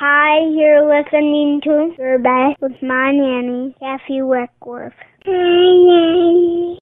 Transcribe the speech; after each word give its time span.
Hi, 0.00 0.38
you're 0.50 0.86
listening 0.86 1.60
to 1.64 1.92
Your 1.98 2.20
Best 2.20 2.60
with 2.60 2.80
my 2.80 3.10
nanny, 3.10 3.74
Kathy 3.80 4.22
Weckworth. 4.22 4.92
Hi, 5.26 5.32
nanny. 5.32 6.78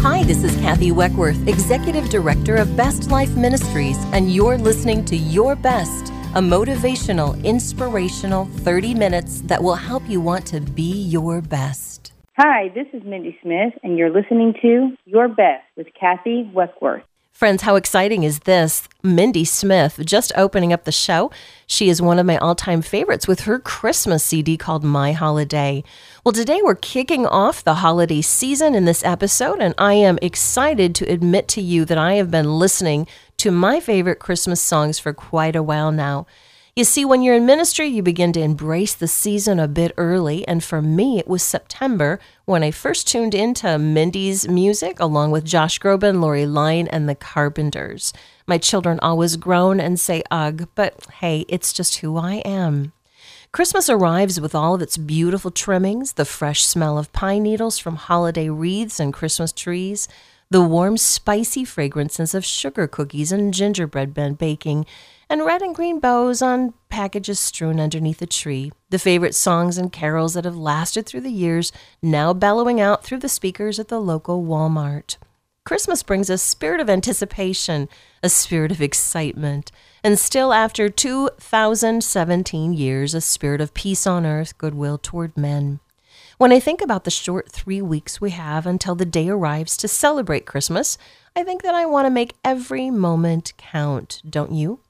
Hi, 0.00 0.22
this 0.22 0.44
is 0.44 0.54
Kathy 0.60 0.92
Weckworth, 0.92 1.48
Executive 1.48 2.08
Director 2.08 2.54
of 2.54 2.76
Best 2.76 3.10
Life 3.10 3.34
Ministries, 3.34 3.96
and 4.12 4.32
you're 4.32 4.58
listening 4.58 5.04
to 5.06 5.16
Your 5.16 5.56
Best, 5.56 6.12
a 6.36 6.40
motivational, 6.40 7.42
inspirational 7.42 8.44
30 8.44 8.94
minutes 8.94 9.40
that 9.46 9.60
will 9.60 9.74
help 9.74 10.08
you 10.08 10.20
want 10.20 10.46
to 10.46 10.60
be 10.60 11.02
your 11.02 11.40
best. 11.40 12.12
Hi, 12.36 12.68
this 12.76 12.86
is 12.92 13.02
Mindy 13.04 13.36
Smith, 13.42 13.72
and 13.82 13.98
you're 13.98 14.08
listening 14.08 14.54
to 14.62 14.96
Your 15.04 15.26
Best 15.26 15.64
with 15.76 15.88
Kathy 15.98 16.48
Weckworth. 16.54 17.02
Friends, 17.32 17.62
how 17.62 17.76
exciting 17.76 18.24
is 18.24 18.40
this? 18.40 18.86
Mindy 19.02 19.44
Smith 19.44 19.98
just 20.04 20.32
opening 20.36 20.70
up 20.70 20.84
the 20.84 20.92
show. 20.92 21.30
She 21.66 21.88
is 21.88 22.00
one 22.00 22.18
of 22.18 22.26
my 22.26 22.36
all 22.36 22.54
time 22.54 22.82
favorites 22.82 23.26
with 23.26 23.40
her 23.40 23.58
Christmas 23.58 24.22
CD 24.22 24.58
called 24.58 24.84
My 24.84 25.12
Holiday. 25.12 25.82
Well, 26.22 26.34
today 26.34 26.60
we're 26.62 26.74
kicking 26.74 27.26
off 27.26 27.64
the 27.64 27.76
holiday 27.76 28.20
season 28.20 28.74
in 28.74 28.84
this 28.84 29.02
episode, 29.02 29.60
and 29.60 29.74
I 29.78 29.94
am 29.94 30.18
excited 30.20 30.94
to 30.96 31.10
admit 31.10 31.48
to 31.48 31.62
you 31.62 31.86
that 31.86 31.98
I 31.98 32.14
have 32.14 32.30
been 32.30 32.58
listening 32.58 33.08
to 33.38 33.50
my 33.50 33.80
favorite 33.80 34.20
Christmas 34.20 34.60
songs 34.60 34.98
for 34.98 35.14
quite 35.14 35.56
a 35.56 35.62
while 35.62 35.90
now. 35.90 36.26
You 36.76 36.84
see, 36.84 37.04
when 37.04 37.22
you're 37.22 37.36
in 37.36 37.44
ministry, 37.44 37.86
you 37.86 38.02
begin 38.02 38.32
to 38.34 38.40
embrace 38.40 38.94
the 38.94 39.08
season 39.08 39.58
a 39.58 39.68
bit 39.68 39.92
early. 39.96 40.46
And 40.46 40.62
for 40.62 40.80
me, 40.80 41.18
it 41.18 41.28
was 41.28 41.42
September 41.42 42.20
when 42.44 42.62
I 42.62 42.70
first 42.70 43.06
tuned 43.06 43.34
into 43.34 43.78
Mindy's 43.78 44.48
music 44.48 44.98
along 44.98 45.30
with 45.30 45.44
Josh 45.44 45.78
Groban, 45.78 46.20
Lori 46.20 46.46
Line, 46.46 46.88
and 46.88 47.08
the 47.08 47.14
Carpenters. 47.14 48.12
My 48.46 48.58
children 48.58 48.98
always 49.00 49.36
groan 49.36 49.78
and 49.78 49.98
say 49.98 50.22
ugh, 50.30 50.68
but 50.74 51.06
hey, 51.20 51.44
it's 51.48 51.72
just 51.72 51.96
who 51.96 52.16
I 52.16 52.36
am. 52.44 52.92
Christmas 53.52 53.88
arrives 53.88 54.40
with 54.40 54.54
all 54.54 54.74
of 54.74 54.82
its 54.82 54.96
beautiful 54.96 55.50
trimmings, 55.50 56.14
the 56.14 56.24
fresh 56.24 56.64
smell 56.64 56.98
of 56.98 57.12
pine 57.12 57.42
needles 57.42 57.78
from 57.78 57.96
holiday 57.96 58.48
wreaths 58.48 58.98
and 58.98 59.12
Christmas 59.12 59.52
trees, 59.52 60.08
the 60.50 60.62
warm, 60.62 60.96
spicy 60.96 61.64
fragrances 61.64 62.34
of 62.34 62.44
sugar 62.44 62.86
cookies 62.86 63.30
and 63.30 63.54
gingerbread 63.54 64.16
men 64.16 64.34
baking, 64.34 64.84
and 65.32 65.46
red 65.46 65.62
and 65.62 65.74
green 65.74 65.98
bows 65.98 66.42
on 66.42 66.74
packages 66.90 67.40
strewn 67.40 67.80
underneath 67.80 68.20
a 68.20 68.26
tree. 68.26 68.70
The 68.90 68.98
favorite 68.98 69.34
songs 69.34 69.78
and 69.78 69.90
carols 69.90 70.34
that 70.34 70.44
have 70.44 70.58
lasted 70.58 71.06
through 71.06 71.22
the 71.22 71.32
years 71.32 71.72
now 72.02 72.34
bellowing 72.34 72.82
out 72.82 73.02
through 73.02 73.20
the 73.20 73.30
speakers 73.30 73.78
at 73.78 73.88
the 73.88 73.98
local 73.98 74.44
Walmart. 74.44 75.16
Christmas 75.64 76.02
brings 76.02 76.28
a 76.28 76.36
spirit 76.36 76.82
of 76.82 76.90
anticipation, 76.90 77.88
a 78.22 78.28
spirit 78.28 78.70
of 78.70 78.82
excitement, 78.82 79.72
and 80.04 80.18
still 80.18 80.52
after 80.52 80.90
2017 80.90 82.74
years, 82.74 83.14
a 83.14 83.22
spirit 83.22 83.62
of 83.62 83.72
peace 83.72 84.06
on 84.06 84.26
earth, 84.26 84.58
goodwill 84.58 84.98
toward 84.98 85.34
men. 85.34 85.80
When 86.36 86.52
I 86.52 86.60
think 86.60 86.82
about 86.82 87.04
the 87.04 87.10
short 87.10 87.50
three 87.50 87.80
weeks 87.80 88.20
we 88.20 88.32
have 88.32 88.66
until 88.66 88.94
the 88.94 89.06
day 89.06 89.30
arrives 89.30 89.78
to 89.78 89.88
celebrate 89.88 90.44
Christmas, 90.44 90.98
I 91.34 91.42
think 91.42 91.62
that 91.62 91.74
I 91.74 91.86
want 91.86 92.04
to 92.04 92.10
make 92.10 92.34
every 92.44 92.90
moment 92.90 93.54
count, 93.56 94.20
don't 94.28 94.52
you? 94.52 94.80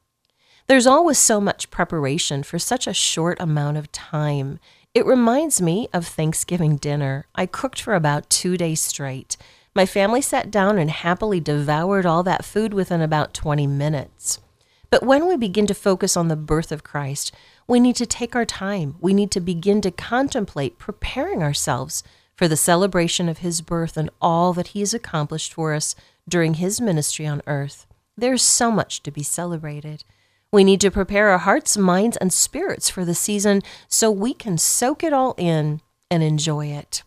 There's 0.72 0.86
always 0.86 1.18
so 1.18 1.38
much 1.38 1.70
preparation 1.70 2.42
for 2.42 2.58
such 2.58 2.86
a 2.86 2.94
short 2.94 3.38
amount 3.38 3.76
of 3.76 3.92
time. 3.92 4.58
It 4.94 5.04
reminds 5.04 5.60
me 5.60 5.86
of 5.92 6.06
Thanksgiving 6.06 6.78
dinner. 6.78 7.26
I 7.34 7.44
cooked 7.44 7.78
for 7.78 7.94
about 7.94 8.30
two 8.30 8.56
days 8.56 8.80
straight. 8.80 9.36
My 9.74 9.84
family 9.84 10.22
sat 10.22 10.50
down 10.50 10.78
and 10.78 10.90
happily 10.90 11.40
devoured 11.40 12.06
all 12.06 12.22
that 12.22 12.46
food 12.46 12.72
within 12.72 13.02
about 13.02 13.34
20 13.34 13.66
minutes. 13.66 14.40
But 14.88 15.02
when 15.02 15.28
we 15.28 15.36
begin 15.36 15.66
to 15.66 15.74
focus 15.74 16.16
on 16.16 16.28
the 16.28 16.36
birth 16.36 16.72
of 16.72 16.82
Christ, 16.82 17.34
we 17.68 17.78
need 17.78 17.96
to 17.96 18.06
take 18.06 18.34
our 18.34 18.46
time. 18.46 18.96
We 18.98 19.12
need 19.12 19.30
to 19.32 19.40
begin 19.40 19.82
to 19.82 19.90
contemplate 19.90 20.78
preparing 20.78 21.42
ourselves 21.42 22.02
for 22.34 22.48
the 22.48 22.56
celebration 22.56 23.28
of 23.28 23.40
his 23.40 23.60
birth 23.60 23.98
and 23.98 24.08
all 24.22 24.54
that 24.54 24.68
he 24.68 24.80
has 24.80 24.94
accomplished 24.94 25.52
for 25.52 25.74
us 25.74 25.94
during 26.26 26.54
his 26.54 26.80
ministry 26.80 27.26
on 27.26 27.42
earth. 27.46 27.86
There's 28.16 28.40
so 28.40 28.70
much 28.70 29.02
to 29.02 29.10
be 29.10 29.22
celebrated. 29.22 30.04
We 30.52 30.64
need 30.64 30.82
to 30.82 30.90
prepare 30.90 31.30
our 31.30 31.38
hearts, 31.38 31.78
minds, 31.78 32.18
and 32.18 32.30
spirits 32.30 32.90
for 32.90 33.06
the 33.06 33.14
season 33.14 33.62
so 33.88 34.10
we 34.10 34.34
can 34.34 34.58
soak 34.58 35.02
it 35.02 35.14
all 35.14 35.34
in 35.38 35.80
and 36.10 36.22
enjoy 36.22 36.66
it. 36.66 37.02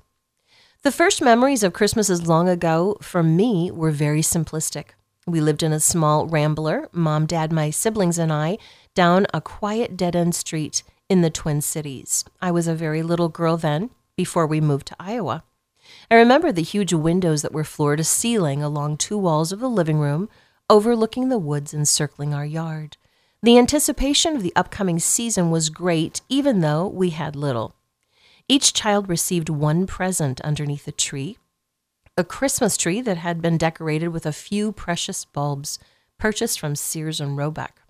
The 0.82 0.92
first 0.92 1.22
memories 1.22 1.62
of 1.62 1.72
Christmases 1.72 2.28
long 2.28 2.50
ago 2.50 2.98
for 3.02 3.22
me 3.22 3.70
were 3.70 3.92
very 3.92 4.22
simplistic. 4.22 4.96
We 5.28 5.42
lived 5.42 5.62
in 5.62 5.72
a 5.72 5.80
small 5.80 6.26
rambler, 6.26 6.90
mom, 6.92 7.28
dad, 7.28 7.52
my 7.52 7.70
siblings, 7.70 8.18
and 8.18 8.34
I, 8.34 8.58
down 8.96 9.28
a 9.32 9.42
quiet 9.42 9.96
dead 9.96 10.16
end 10.16 10.34
street 10.34 10.82
in 11.08 11.22
the 11.22 11.30
Twin 11.30 11.62
Cities. 11.62 12.26
I 12.42 12.50
was 12.50 12.68
a 12.68 12.74
very 12.74 13.04
little 13.04 13.30
girl 13.30 13.58
then, 13.58 13.92
before 14.16 14.48
we 14.48 14.60
moved 14.60 14.88
to 14.88 14.96
Iowa. 15.00 15.44
I 16.10 16.16
remember 16.16 16.52
the 16.52 16.64
huge 16.64 16.94
windows 16.94 17.44
that 17.44 17.54
were 17.54 17.64
floor 17.64 17.96
to 17.96 18.04
ceiling 18.04 18.64
along 18.64 18.98
two 18.98 19.20
walls 19.20 19.52
of 19.52 19.60
the 19.60 19.70
living 19.70 20.00
room, 20.00 20.30
overlooking 20.68 21.30
the 21.30 21.38
woods 21.38 21.76
encircling 21.76 22.34
our 22.34 22.46
yard. 22.46 22.98
The 23.46 23.60
anticipation 23.60 24.36
of 24.36 24.42
the 24.42 24.54
upcoming 24.56 24.98
season 24.98 25.52
was 25.52 25.70
great, 25.70 26.20
even 26.28 26.62
though 26.62 26.88
we 26.88 27.12
had 27.12 27.36
little. 27.36 27.76
Each 28.50 28.74
child 28.74 29.08
received 29.08 29.50
one 29.50 29.86
present 29.86 30.42
underneath 30.42 30.88
a 30.88 30.92
tree 30.92 31.38
a 32.18 32.24
Christmas 32.24 32.76
tree 32.76 33.02
that 33.02 33.18
had 33.18 33.44
been 33.44 33.60
decorated 33.60 34.08
with 34.08 34.26
a 34.26 34.34
few 34.34 34.72
precious 34.72 35.26
bulbs 35.26 35.78
purchased 36.18 36.60
from 36.60 36.76
Sears 36.76 37.22
and 37.22 37.38
Roebuck. 37.38 37.84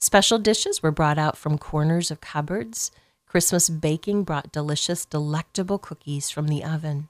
Special 0.00 0.40
dishes 0.40 0.82
were 0.82 0.90
brought 0.90 1.16
out 1.16 1.38
from 1.38 1.58
corners 1.58 2.10
of 2.10 2.20
cupboards. 2.20 2.90
Christmas 3.24 3.68
baking 3.70 4.24
brought 4.24 4.50
delicious, 4.50 5.04
delectable 5.04 5.78
cookies 5.78 6.28
from 6.28 6.48
the 6.48 6.64
oven. 6.64 7.08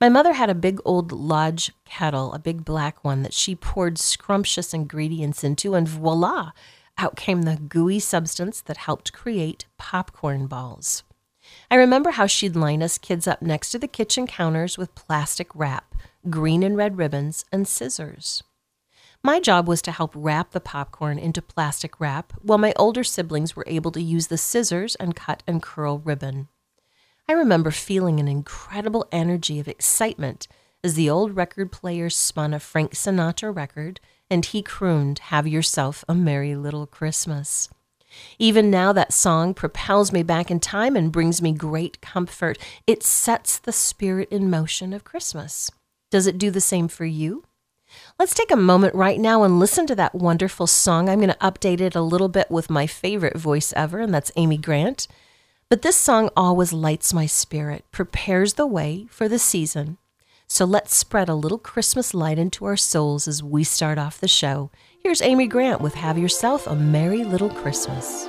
My 0.00 0.08
mother 0.08 0.32
had 0.32 0.50
a 0.50 0.56
big 0.56 0.80
old 0.84 1.12
lodge 1.12 1.70
kettle, 1.84 2.32
a 2.32 2.40
big 2.40 2.64
black 2.64 3.04
one 3.04 3.22
that 3.22 3.32
she 3.32 3.54
poured 3.54 3.96
scrumptious 3.96 4.74
ingredients 4.74 5.44
into, 5.44 5.76
and 5.76 5.86
voila, 5.86 6.50
out 6.98 7.16
came 7.16 7.42
the 7.42 7.56
gooey 7.56 7.98
substance 7.98 8.60
that 8.62 8.76
helped 8.76 9.12
create 9.12 9.66
popcorn 9.78 10.46
balls. 10.46 11.02
I 11.70 11.76
remember 11.76 12.10
how 12.10 12.26
she'd 12.26 12.56
line 12.56 12.82
us 12.82 12.98
kids 12.98 13.26
up 13.26 13.42
next 13.42 13.70
to 13.70 13.78
the 13.78 13.88
kitchen 13.88 14.26
counters 14.26 14.76
with 14.76 14.94
plastic 14.94 15.48
wrap, 15.54 15.94
green 16.28 16.62
and 16.62 16.76
red 16.76 16.98
ribbons, 16.98 17.44
and 17.52 17.68
scissors. 17.68 18.42
My 19.22 19.40
job 19.40 19.66
was 19.66 19.82
to 19.82 19.92
help 19.92 20.12
wrap 20.14 20.52
the 20.52 20.60
popcorn 20.60 21.18
into 21.18 21.42
plastic 21.42 21.98
wrap, 21.98 22.32
while 22.42 22.58
my 22.58 22.72
older 22.76 23.02
siblings 23.02 23.56
were 23.56 23.64
able 23.66 23.90
to 23.92 24.02
use 24.02 24.28
the 24.28 24.38
scissors 24.38 24.94
and 24.96 25.16
cut 25.16 25.42
and 25.46 25.62
curl 25.62 25.98
ribbon. 25.98 26.48
I 27.28 27.32
remember 27.32 27.72
feeling 27.72 28.20
an 28.20 28.28
incredible 28.28 29.08
energy 29.10 29.58
of 29.58 29.66
excitement 29.66 30.46
as 30.84 30.94
the 30.94 31.10
old 31.10 31.34
record 31.34 31.72
player 31.72 32.08
spun 32.08 32.54
a 32.54 32.60
Frank 32.60 32.92
Sinatra 32.92 33.54
record 33.54 33.98
and 34.30 34.44
he 34.44 34.62
crooned, 34.62 35.18
Have 35.18 35.46
yourself 35.46 36.04
a 36.08 36.14
merry 36.14 36.54
little 36.54 36.86
Christmas. 36.86 37.68
Even 38.38 38.70
now, 38.70 38.92
that 38.92 39.12
song 39.12 39.54
propels 39.54 40.12
me 40.12 40.22
back 40.22 40.50
in 40.50 40.60
time 40.60 40.96
and 40.96 41.12
brings 41.12 41.42
me 41.42 41.52
great 41.52 42.00
comfort. 42.00 42.58
It 42.86 43.02
sets 43.02 43.58
the 43.58 43.72
spirit 43.72 44.28
in 44.30 44.50
motion 44.50 44.92
of 44.92 45.04
Christmas. 45.04 45.70
Does 46.10 46.26
it 46.26 46.38
do 46.38 46.50
the 46.50 46.60
same 46.60 46.88
for 46.88 47.04
you? 47.04 47.44
Let's 48.18 48.34
take 48.34 48.50
a 48.50 48.56
moment 48.56 48.94
right 48.94 49.18
now 49.18 49.42
and 49.42 49.58
listen 49.58 49.86
to 49.86 49.94
that 49.96 50.14
wonderful 50.14 50.66
song. 50.66 51.08
I'm 51.08 51.20
going 51.20 51.30
to 51.30 51.36
update 51.36 51.80
it 51.80 51.94
a 51.94 52.02
little 52.02 52.28
bit 52.28 52.50
with 52.50 52.70
my 52.70 52.86
favorite 52.86 53.36
voice 53.36 53.72
ever, 53.76 54.00
and 54.00 54.12
that's 54.12 54.32
Amy 54.36 54.58
Grant. 54.58 55.06
But 55.68 55.82
this 55.82 55.96
song 55.96 56.30
always 56.36 56.72
lights 56.72 57.12
my 57.12 57.26
spirit, 57.26 57.84
prepares 57.90 58.54
the 58.54 58.66
way 58.66 59.06
for 59.10 59.28
the 59.28 59.38
season, 59.38 59.98
so 60.46 60.64
let's 60.64 60.94
spread 60.94 61.28
a 61.28 61.34
little 61.34 61.58
Christmas 61.58 62.14
light 62.14 62.38
into 62.38 62.64
our 62.64 62.76
souls 62.76 63.26
as 63.26 63.42
we 63.42 63.64
start 63.64 63.98
off 63.98 64.20
the 64.20 64.28
show. 64.28 64.70
Here's 65.00 65.22
Amy 65.22 65.46
Grant 65.46 65.80
with 65.80 65.94
Have 65.94 66.18
Yourself 66.18 66.66
a 66.66 66.74
Merry 66.74 67.24
Little 67.24 67.50
Christmas. 67.50 68.28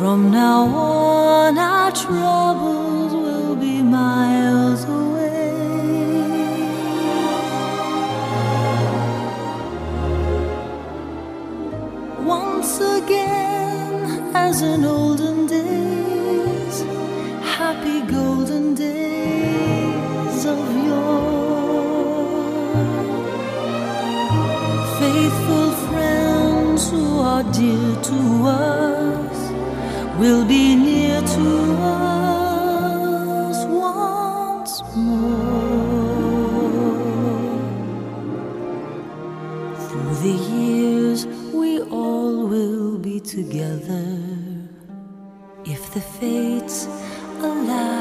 From 0.00 0.30
now 0.30 0.64
on, 0.64 1.58
our 1.58 1.92
troubles 1.92 3.12
will 3.12 3.54
be 3.54 3.82
miles 3.82 4.84
away. 4.84 5.52
Once 12.24 12.80
again, 12.80 14.34
as 14.34 14.62
in 14.62 14.86
olden 14.86 15.46
days, 15.46 16.76
happy 17.58 18.00
golden 18.10 18.74
days 18.74 20.46
of 20.46 20.64
yore. 20.86 22.30
Faithful 24.98 25.70
friends 25.88 26.90
who 26.90 27.20
are 27.20 27.44
dear 27.52 27.94
to 28.08 28.18
us 28.46 28.79
will 30.20 30.44
be 30.44 30.76
near 30.76 31.18
to 31.22 31.48
us 31.80 33.64
once 33.64 34.82
more. 34.94 35.40
Through 39.88 40.14
the 40.26 40.36
years, 40.56 41.26
we 41.54 41.80
all 41.80 42.46
will 42.46 42.98
be 42.98 43.18
together 43.18 44.06
if 45.64 45.90
the 45.94 46.02
fates 46.02 46.86
allow. 47.40 47.99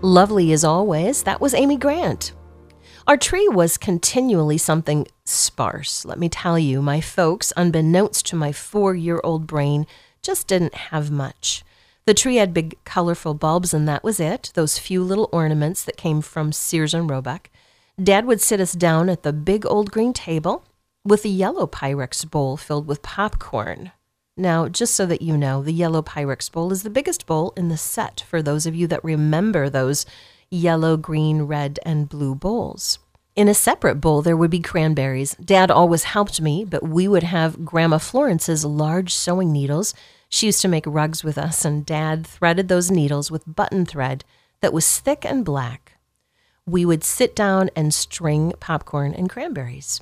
Lovely 0.00 0.52
as 0.52 0.62
always, 0.62 1.24
that 1.24 1.40
was 1.40 1.54
Amy 1.54 1.76
Grant. 1.76 2.30
Our 3.08 3.16
tree 3.16 3.48
was 3.48 3.76
continually 3.76 4.56
something 4.56 5.08
sparse. 5.24 6.04
Let 6.04 6.20
me 6.20 6.28
tell 6.28 6.56
you, 6.56 6.80
my 6.80 7.00
folks, 7.00 7.52
unbeknownst 7.56 8.24
to 8.26 8.36
my 8.36 8.52
four 8.52 8.94
year 8.94 9.20
old 9.24 9.48
brain, 9.48 9.88
just 10.22 10.46
didn't 10.46 10.74
have 10.74 11.10
much. 11.10 11.64
The 12.04 12.14
tree 12.14 12.36
had 12.36 12.54
big, 12.54 12.76
colorful 12.84 13.34
bulbs, 13.34 13.74
and 13.74 13.88
that 13.88 14.04
was 14.04 14.20
it, 14.20 14.52
those 14.54 14.78
few 14.78 15.02
little 15.02 15.28
ornaments 15.32 15.82
that 15.82 15.96
came 15.96 16.20
from 16.20 16.52
Sears 16.52 16.94
and 16.94 17.10
Roebuck. 17.10 17.50
Dad 18.00 18.24
would 18.24 18.40
sit 18.40 18.60
us 18.60 18.74
down 18.74 19.08
at 19.08 19.24
the 19.24 19.32
big 19.32 19.66
old 19.66 19.90
green 19.90 20.12
table 20.12 20.64
with 21.04 21.24
a 21.24 21.28
yellow 21.28 21.66
Pyrex 21.66 22.24
bowl 22.30 22.56
filled 22.56 22.86
with 22.86 23.02
popcorn. 23.02 23.90
Now, 24.38 24.68
just 24.68 24.94
so 24.94 25.04
that 25.06 25.20
you 25.20 25.36
know, 25.36 25.62
the 25.62 25.72
yellow 25.72 26.00
Pyrex 26.00 26.50
bowl 26.50 26.70
is 26.70 26.84
the 26.84 26.90
biggest 26.90 27.26
bowl 27.26 27.52
in 27.56 27.68
the 27.68 27.76
set 27.76 28.24
for 28.28 28.40
those 28.40 28.66
of 28.66 28.74
you 28.76 28.86
that 28.86 29.02
remember 29.02 29.68
those 29.68 30.06
yellow, 30.48 30.96
green, 30.96 31.42
red, 31.42 31.80
and 31.82 32.08
blue 32.08 32.36
bowls. 32.36 33.00
In 33.34 33.48
a 33.48 33.54
separate 33.54 33.96
bowl, 33.96 34.22
there 34.22 34.36
would 34.36 34.50
be 34.50 34.60
cranberries. 34.60 35.34
Dad 35.44 35.72
always 35.72 36.04
helped 36.04 36.40
me, 36.40 36.64
but 36.64 36.88
we 36.88 37.08
would 37.08 37.24
have 37.24 37.64
Grandma 37.64 37.98
Florence's 37.98 38.64
large 38.64 39.12
sewing 39.12 39.50
needles. 39.50 39.92
She 40.28 40.46
used 40.46 40.62
to 40.62 40.68
make 40.68 40.84
rugs 40.86 41.24
with 41.24 41.36
us, 41.36 41.64
and 41.64 41.84
Dad 41.84 42.24
threaded 42.24 42.68
those 42.68 42.92
needles 42.92 43.32
with 43.32 43.42
button 43.46 43.84
thread 43.86 44.24
that 44.60 44.72
was 44.72 45.00
thick 45.00 45.24
and 45.24 45.44
black. 45.44 45.94
We 46.64 46.84
would 46.84 47.02
sit 47.02 47.34
down 47.34 47.70
and 47.74 47.92
string 47.92 48.52
popcorn 48.60 49.14
and 49.14 49.28
cranberries. 49.28 50.00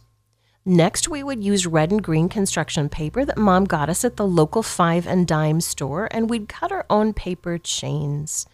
Next, 0.69 1.09
we 1.09 1.23
would 1.23 1.45
use 1.45 1.65
red 1.65 1.93
and 1.93 2.03
green 2.03 2.29
construction 2.29 2.89
paper 2.89 3.25
that 3.25 3.39
mom 3.39 3.67
got 3.67 3.89
us 3.89 4.05
at 4.05 4.17
the 4.17 4.27
local 4.27 4.65
five 4.65 5.07
and 5.07 5.25
dime 5.25 5.61
store, 5.61 6.09
and 6.11 6.29
we'd 6.29 6.49
cut 6.49 6.73
our 6.73 6.85
own 6.91 7.13
paper 7.13 7.57
chains. 7.57 8.47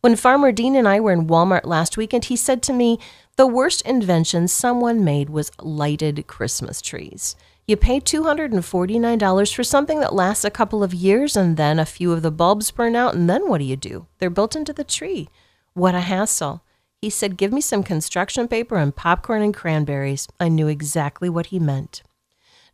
When 0.00 0.16
Farmer 0.16 0.50
Dean 0.50 0.74
and 0.74 0.88
I 0.88 0.98
were 0.98 1.12
in 1.12 1.28
Walmart 1.28 1.64
last 1.64 1.96
weekend, 1.96 2.24
he 2.24 2.34
said 2.34 2.64
to 2.64 2.72
me, 2.72 2.98
The 3.36 3.46
worst 3.46 3.82
invention 3.82 4.48
someone 4.48 5.04
made 5.04 5.30
was 5.30 5.52
lighted 5.60 6.26
Christmas 6.26 6.82
trees. 6.82 7.36
You 7.68 7.76
pay 7.76 8.00
$249 8.00 9.54
for 9.54 9.62
something 9.62 10.00
that 10.00 10.12
lasts 10.12 10.44
a 10.44 10.50
couple 10.50 10.82
of 10.82 10.92
years, 10.92 11.36
and 11.36 11.56
then 11.56 11.78
a 11.78 11.86
few 11.86 12.12
of 12.12 12.22
the 12.22 12.32
bulbs 12.32 12.72
burn 12.72 12.96
out, 12.96 13.14
and 13.14 13.30
then 13.30 13.48
what 13.48 13.58
do 13.58 13.64
you 13.64 13.76
do? 13.76 14.08
They're 14.18 14.30
built 14.30 14.56
into 14.56 14.72
the 14.72 14.82
tree. 14.82 15.28
What 15.74 15.94
a 15.94 16.00
hassle. 16.00 16.64
He 17.02 17.10
said, 17.10 17.36
Give 17.36 17.52
me 17.52 17.60
some 17.60 17.82
construction 17.82 18.46
paper 18.46 18.76
and 18.76 18.94
popcorn 18.94 19.42
and 19.42 19.52
cranberries. 19.52 20.28
I 20.38 20.48
knew 20.48 20.68
exactly 20.68 21.28
what 21.28 21.46
he 21.46 21.58
meant. 21.58 22.04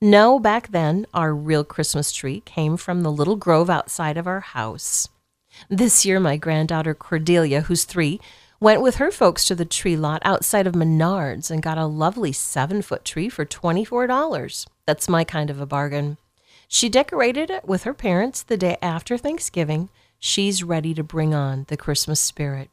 No, 0.02 0.38
back 0.38 0.68
then, 0.68 1.06
our 1.14 1.34
real 1.34 1.64
Christmas 1.64 2.12
tree 2.12 2.42
came 2.44 2.76
from 2.76 3.02
the 3.02 3.10
little 3.10 3.36
grove 3.36 3.70
outside 3.70 4.18
of 4.18 4.26
our 4.26 4.40
house. 4.40 5.08
This 5.70 6.04
year, 6.04 6.20
my 6.20 6.36
granddaughter 6.36 6.94
Cordelia, 6.94 7.62
who's 7.62 7.84
three, 7.84 8.20
went 8.60 8.82
with 8.82 8.96
her 8.96 9.10
folks 9.10 9.46
to 9.46 9.54
the 9.54 9.64
tree 9.64 9.96
lot 9.96 10.20
outside 10.26 10.66
of 10.66 10.74
Menards 10.74 11.50
and 11.50 11.62
got 11.62 11.78
a 11.78 11.86
lovely 11.86 12.32
seven 12.32 12.82
foot 12.82 13.06
tree 13.06 13.30
for 13.30 13.46
$24. 13.46 14.66
That's 14.84 15.08
my 15.08 15.24
kind 15.24 15.48
of 15.48 15.58
a 15.58 15.66
bargain. 15.66 16.18
She 16.68 16.90
decorated 16.90 17.48
it 17.48 17.66
with 17.66 17.84
her 17.84 17.94
parents 17.94 18.42
the 18.42 18.58
day 18.58 18.76
after 18.82 19.16
Thanksgiving. 19.16 19.88
She's 20.18 20.62
ready 20.62 20.92
to 20.92 21.02
bring 21.02 21.32
on 21.32 21.64
the 21.68 21.78
Christmas 21.78 22.20
spirit. 22.20 22.68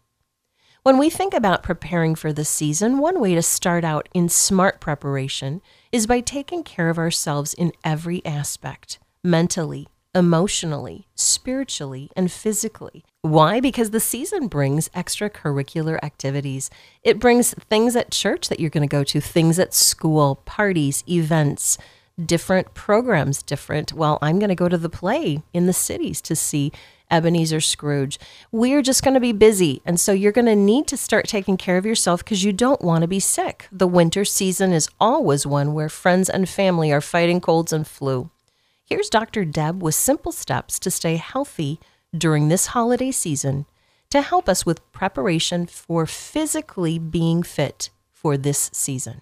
When 0.86 1.00
we 1.00 1.10
think 1.10 1.34
about 1.34 1.64
preparing 1.64 2.14
for 2.14 2.32
the 2.32 2.46
season, 2.46 3.00
one 3.00 3.20
way 3.20 3.34
to 3.34 3.42
start 3.42 3.84
out 3.84 4.08
in 4.14 4.30
smart 4.30 4.80
preparation 4.80 5.64
is 5.92 6.06
by 6.06 6.20
taking 6.20 6.62
care 6.62 6.90
of 6.90 7.00
ourselves 7.00 7.56
in 7.56 7.72
every 7.84 8.24
aspect 8.24 9.00
mentally, 9.24 9.88
emotionally, 10.14 11.08
spiritually, 11.16 12.12
and 12.16 12.32
physically. 12.32 13.04
Why? 13.24 13.60
Because 13.60 13.90
the 13.90 14.00
season 14.00 14.48
brings 14.48 14.90
extracurricular 14.90 15.98
activities. 16.04 16.70
It 17.02 17.18
brings 17.18 17.56
things 17.68 17.96
at 17.96 18.12
church 18.12 18.48
that 18.50 18.60
you're 18.60 18.70
going 18.70 18.88
to 18.88 18.98
go 18.98 19.04
to, 19.06 19.20
things 19.20 19.58
at 19.58 19.74
school, 19.74 20.36
parties, 20.46 21.04
events, 21.10 21.80
different 22.24 22.76
programs, 22.76 23.42
different. 23.42 23.92
Well, 23.92 24.20
I'm 24.22 24.38
going 24.38 24.50
to 24.50 24.56
go 24.56 24.70
to 24.70 24.78
the 24.78 24.88
play 24.88 25.42
in 25.52 25.66
the 25.66 25.74
cities 25.74 26.22
to 26.22 26.36
see 26.36 26.72
Ebenezer 27.12 27.62
Scrooge. 27.62 28.20
We're 28.52 28.82
just 28.82 29.04
going 29.04 29.14
to 29.14 29.20
be 29.20 29.32
busy. 29.32 29.82
And 29.86 30.00
so 30.00 30.12
you're 30.12 30.32
going 30.32 30.46
to 30.46 30.56
need 30.56 30.88
to 30.88 30.98
start 30.98 31.28
taking 31.28 31.58
care 31.58 31.78
of 31.78 31.86
yourself 31.86 32.24
because 32.24 32.44
you 32.44 32.54
don't 32.54 32.82
want 32.82 33.02
to 33.02 33.08
be 33.08 33.20
sick. 33.20 33.68
The 33.72 33.88
winter 33.88 34.26
season 34.26 34.74
is 34.74 34.90
always 35.00 35.46
one 35.46 35.74
where 35.74 35.90
friends 35.90 36.30
and 36.30 36.48
family 36.48 36.92
are 36.92 37.02
fighting 37.02 37.42
colds 37.42 37.74
and 37.74 37.88
flu. 37.88 38.30
Here's 38.86 39.10
Dr. 39.10 39.46
Deb 39.46 39.82
with 39.82 39.96
simple 39.96 40.32
steps 40.32 40.78
to 40.80 40.92
stay 40.92 41.16
healthy 41.16 41.80
during 42.16 42.50
this 42.50 42.68
holiday 42.68 43.12
season 43.12 43.66
to 44.10 44.22
help 44.22 44.48
us 44.48 44.66
with 44.66 44.92
preparation 44.92 45.66
for 45.66 46.06
physically 46.06 47.00
being 47.00 47.44
fit 47.44 47.90
for 48.12 48.38
this 48.38 48.70
season. 48.74 49.22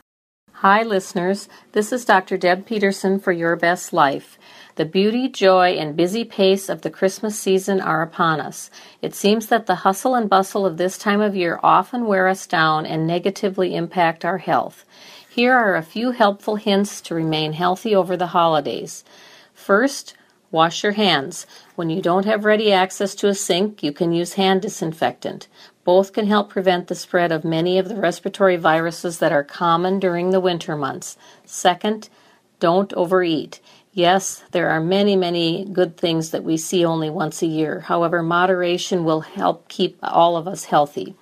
Hi, 0.57 0.83
listeners. 0.83 1.49
This 1.73 1.91
is 1.91 2.05
Dr. 2.05 2.37
Deb 2.37 2.65
Peterson 2.65 3.19
for 3.19 3.31
Your 3.31 3.55
Best 3.55 3.91
Life. 3.91 4.37
The 4.75 4.85
beauty, 4.85 5.29
joy, 5.29 5.73
and 5.73 5.95
busy 5.95 6.25
pace 6.25 6.67
of 6.67 6.81
the 6.81 6.89
Christmas 6.89 7.37
season 7.37 7.79
are 7.79 8.01
upon 8.01 8.41
us. 8.41 8.71
It 9.03 9.13
seems 9.13 9.45
that 9.47 9.67
the 9.67 9.75
hustle 9.75 10.15
and 10.15 10.27
bustle 10.27 10.65
of 10.65 10.77
this 10.77 10.97
time 10.97 11.21
of 11.21 11.35
year 11.35 11.59
often 11.61 12.07
wear 12.07 12.27
us 12.27 12.47
down 12.47 12.87
and 12.87 13.05
negatively 13.05 13.75
impact 13.75 14.25
our 14.25 14.39
health. 14.39 14.83
Here 15.29 15.53
are 15.53 15.75
a 15.75 15.83
few 15.83 16.09
helpful 16.11 16.55
hints 16.55 17.01
to 17.01 17.13
remain 17.13 17.53
healthy 17.53 17.93
over 17.93 18.17
the 18.17 18.27
holidays. 18.27 19.03
First, 19.53 20.15
wash 20.49 20.81
your 20.81 20.93
hands. 20.93 21.45
When 21.75 21.91
you 21.91 22.01
don't 22.01 22.25
have 22.25 22.43
ready 22.43 22.71
access 22.71 23.13
to 23.15 23.27
a 23.27 23.35
sink, 23.35 23.83
you 23.83 23.91
can 23.91 24.11
use 24.11 24.33
hand 24.33 24.63
disinfectant. 24.63 25.47
Both 25.83 26.13
can 26.13 26.25
help 26.25 26.49
prevent 26.49 26.87
the 26.87 26.95
spread 26.95 27.31
of 27.31 27.43
many 27.43 27.77
of 27.77 27.89
the 27.89 27.95
respiratory 27.95 28.55
viruses 28.55 29.19
that 29.19 29.31
are 29.31 29.43
common 29.43 29.99
during 29.99 30.31
the 30.31 30.39
winter 30.39 30.75
months. 30.75 31.15
Second, 31.45 32.09
don't 32.59 32.93
overeat. 32.93 33.59
Yes, 33.93 34.43
there 34.51 34.69
are 34.71 34.81
many, 34.81 35.15
many 35.15 35.65
good 35.65 35.97
things 35.97 36.31
that 36.31 36.43
we 36.43 36.57
see 36.57 36.85
only 36.85 37.09
once 37.09 37.41
a 37.43 37.47
year. 37.47 37.81
However, 37.81 38.23
moderation 38.23 39.05
will 39.05 39.21
help 39.21 39.69
keep 39.69 39.97
all 40.03 40.35
of 40.37 40.47
us 40.47 40.65
healthy. 40.65 41.15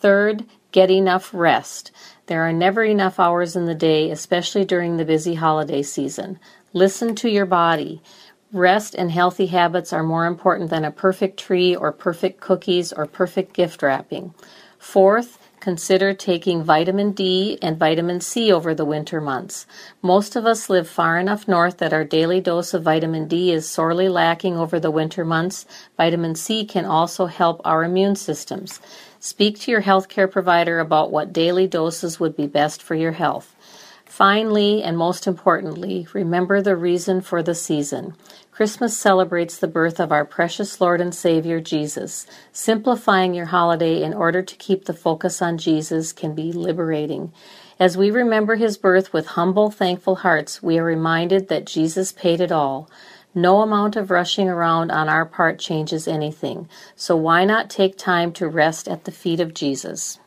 Third, 0.00 0.44
Get 0.70 0.90
enough 0.90 1.32
rest. 1.32 1.92
There 2.26 2.42
are 2.42 2.52
never 2.52 2.84
enough 2.84 3.18
hours 3.18 3.56
in 3.56 3.64
the 3.64 3.74
day, 3.74 4.10
especially 4.10 4.64
during 4.66 4.96
the 4.96 5.04
busy 5.04 5.34
holiday 5.34 5.82
season. 5.82 6.38
Listen 6.74 7.14
to 7.16 7.30
your 7.30 7.46
body. 7.46 8.02
Rest 8.52 8.94
and 8.94 9.10
healthy 9.10 9.46
habits 9.46 9.92
are 9.92 10.02
more 10.02 10.26
important 10.26 10.68
than 10.68 10.84
a 10.84 10.90
perfect 10.90 11.38
tree 11.38 11.74
or 11.74 11.90
perfect 11.90 12.40
cookies 12.40 12.92
or 12.92 13.06
perfect 13.06 13.54
gift 13.54 13.82
wrapping. 13.82 14.34
Fourth, 14.78 15.37
consider 15.60 16.14
taking 16.14 16.62
vitamin 16.62 17.12
D 17.12 17.58
and 17.60 17.78
vitamin 17.78 18.20
C 18.20 18.52
over 18.52 18.74
the 18.74 18.84
winter 18.84 19.20
months. 19.20 19.66
Most 20.02 20.36
of 20.36 20.46
us 20.46 20.70
live 20.70 20.88
far 20.88 21.18
enough 21.18 21.48
north 21.48 21.78
that 21.78 21.92
our 21.92 22.04
daily 22.04 22.40
dose 22.40 22.74
of 22.74 22.82
vitamin 22.82 23.28
D 23.28 23.52
is 23.52 23.68
sorely 23.68 24.08
lacking 24.08 24.56
over 24.56 24.78
the 24.80 24.90
winter 24.90 25.24
months. 25.24 25.66
Vitamin 25.96 26.34
C 26.34 26.64
can 26.64 26.84
also 26.84 27.26
help 27.26 27.60
our 27.64 27.84
immune 27.84 28.16
systems. 28.16 28.80
Speak 29.20 29.58
to 29.60 29.70
your 29.70 29.82
healthcare 29.82 30.30
provider 30.30 30.80
about 30.80 31.10
what 31.10 31.32
daily 31.32 31.66
doses 31.66 32.20
would 32.20 32.36
be 32.36 32.46
best 32.46 32.82
for 32.82 32.94
your 32.94 33.12
health. 33.12 33.54
Finally, 34.04 34.82
and 34.82 34.96
most 34.96 35.26
importantly, 35.26 36.06
remember 36.12 36.62
the 36.62 36.74
reason 36.74 37.20
for 37.20 37.42
the 37.42 37.54
season. 37.54 38.14
Christmas 38.58 38.98
celebrates 38.98 39.56
the 39.56 39.68
birth 39.68 40.00
of 40.00 40.10
our 40.10 40.24
precious 40.24 40.80
Lord 40.80 41.00
and 41.00 41.14
Savior 41.14 41.60
Jesus. 41.60 42.26
Simplifying 42.50 43.32
your 43.32 43.46
holiday 43.46 44.02
in 44.02 44.12
order 44.12 44.42
to 44.42 44.56
keep 44.56 44.84
the 44.84 44.92
focus 44.92 45.40
on 45.40 45.58
Jesus 45.58 46.12
can 46.12 46.34
be 46.34 46.50
liberating. 46.50 47.32
As 47.78 47.96
we 47.96 48.10
remember 48.10 48.56
his 48.56 48.76
birth 48.76 49.12
with 49.12 49.28
humble, 49.28 49.70
thankful 49.70 50.16
hearts, 50.16 50.60
we 50.60 50.76
are 50.76 50.84
reminded 50.84 51.46
that 51.46 51.66
Jesus 51.66 52.10
paid 52.10 52.40
it 52.40 52.50
all. 52.50 52.90
No 53.32 53.60
amount 53.60 53.94
of 53.94 54.10
rushing 54.10 54.48
around 54.48 54.90
on 54.90 55.08
our 55.08 55.24
part 55.24 55.60
changes 55.60 56.08
anything, 56.08 56.68
so 56.96 57.14
why 57.14 57.44
not 57.44 57.70
take 57.70 57.96
time 57.96 58.32
to 58.32 58.48
rest 58.48 58.88
at 58.88 59.04
the 59.04 59.12
feet 59.12 59.38
of 59.38 59.54
Jesus? 59.54 60.18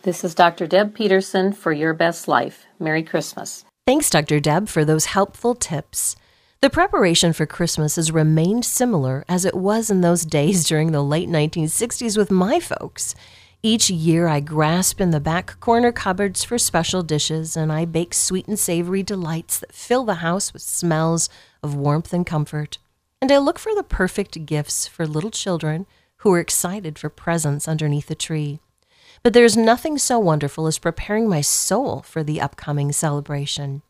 This 0.00 0.24
is 0.24 0.34
Dr. 0.34 0.66
Deb 0.66 0.94
Peterson 0.94 1.52
for 1.52 1.72
Your 1.72 1.92
Best 1.92 2.26
Life. 2.26 2.64
Merry 2.78 3.02
Christmas. 3.02 3.66
Thanks, 3.86 4.08
Dr. 4.08 4.40
Deb, 4.40 4.66
for 4.70 4.82
those 4.82 5.04
helpful 5.04 5.54
tips. 5.54 6.16
The 6.62 6.68
preparation 6.68 7.32
for 7.32 7.46
Christmas 7.46 7.96
has 7.96 8.12
remained 8.12 8.66
similar 8.66 9.24
as 9.26 9.46
it 9.46 9.54
was 9.54 9.88
in 9.88 10.02
those 10.02 10.26
days 10.26 10.66
during 10.66 10.92
the 10.92 11.02
late 11.02 11.26
1960s 11.26 12.18
with 12.18 12.30
my 12.30 12.60
folks. 12.60 13.14
Each 13.62 13.88
year, 13.88 14.28
I 14.28 14.40
grasp 14.40 15.00
in 15.00 15.10
the 15.10 15.20
back 15.20 15.58
corner 15.60 15.90
cupboards 15.90 16.44
for 16.44 16.58
special 16.58 17.02
dishes 17.02 17.56
and 17.56 17.72
I 17.72 17.86
bake 17.86 18.12
sweet 18.12 18.46
and 18.46 18.58
savory 18.58 19.02
delights 19.02 19.58
that 19.60 19.72
fill 19.72 20.04
the 20.04 20.16
house 20.16 20.52
with 20.52 20.60
smells 20.60 21.30
of 21.62 21.74
warmth 21.74 22.12
and 22.12 22.26
comfort. 22.26 22.76
And 23.22 23.32
I 23.32 23.38
look 23.38 23.58
for 23.58 23.74
the 23.74 23.82
perfect 23.82 24.44
gifts 24.44 24.86
for 24.86 25.06
little 25.06 25.30
children 25.30 25.86
who 26.18 26.32
are 26.34 26.40
excited 26.40 26.98
for 26.98 27.08
presents 27.08 27.68
underneath 27.68 28.08
the 28.08 28.14
tree. 28.14 28.60
But 29.22 29.32
there's 29.32 29.56
nothing 29.56 29.96
so 29.96 30.18
wonderful 30.18 30.66
as 30.66 30.78
preparing 30.78 31.26
my 31.26 31.40
soul 31.40 32.02
for 32.02 32.22
the 32.22 32.38
upcoming 32.38 32.92
celebration. 32.92 33.80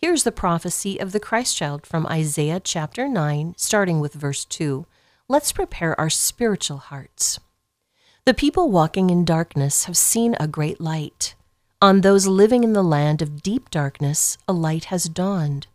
Here's 0.00 0.22
the 0.22 0.30
prophecy 0.30 0.98
of 0.98 1.10
the 1.10 1.18
Christ 1.18 1.56
child 1.56 1.84
from 1.84 2.06
Isaiah 2.06 2.60
chapter 2.60 3.08
9, 3.08 3.54
starting 3.56 3.98
with 3.98 4.14
verse 4.14 4.44
2. 4.44 4.86
Let's 5.26 5.50
prepare 5.50 5.98
our 5.98 6.08
spiritual 6.08 6.76
hearts. 6.76 7.40
The 8.24 8.32
people 8.32 8.70
walking 8.70 9.10
in 9.10 9.24
darkness 9.24 9.86
have 9.86 9.96
seen 9.96 10.36
a 10.38 10.46
great 10.46 10.80
light. 10.80 11.34
On 11.82 12.02
those 12.02 12.28
living 12.28 12.62
in 12.62 12.74
the 12.74 12.82
land 12.84 13.22
of 13.22 13.42
deep 13.42 13.70
darkness, 13.70 14.38
a 14.46 14.52
light 14.52 14.84
has 14.84 15.08
dawned. 15.08 15.66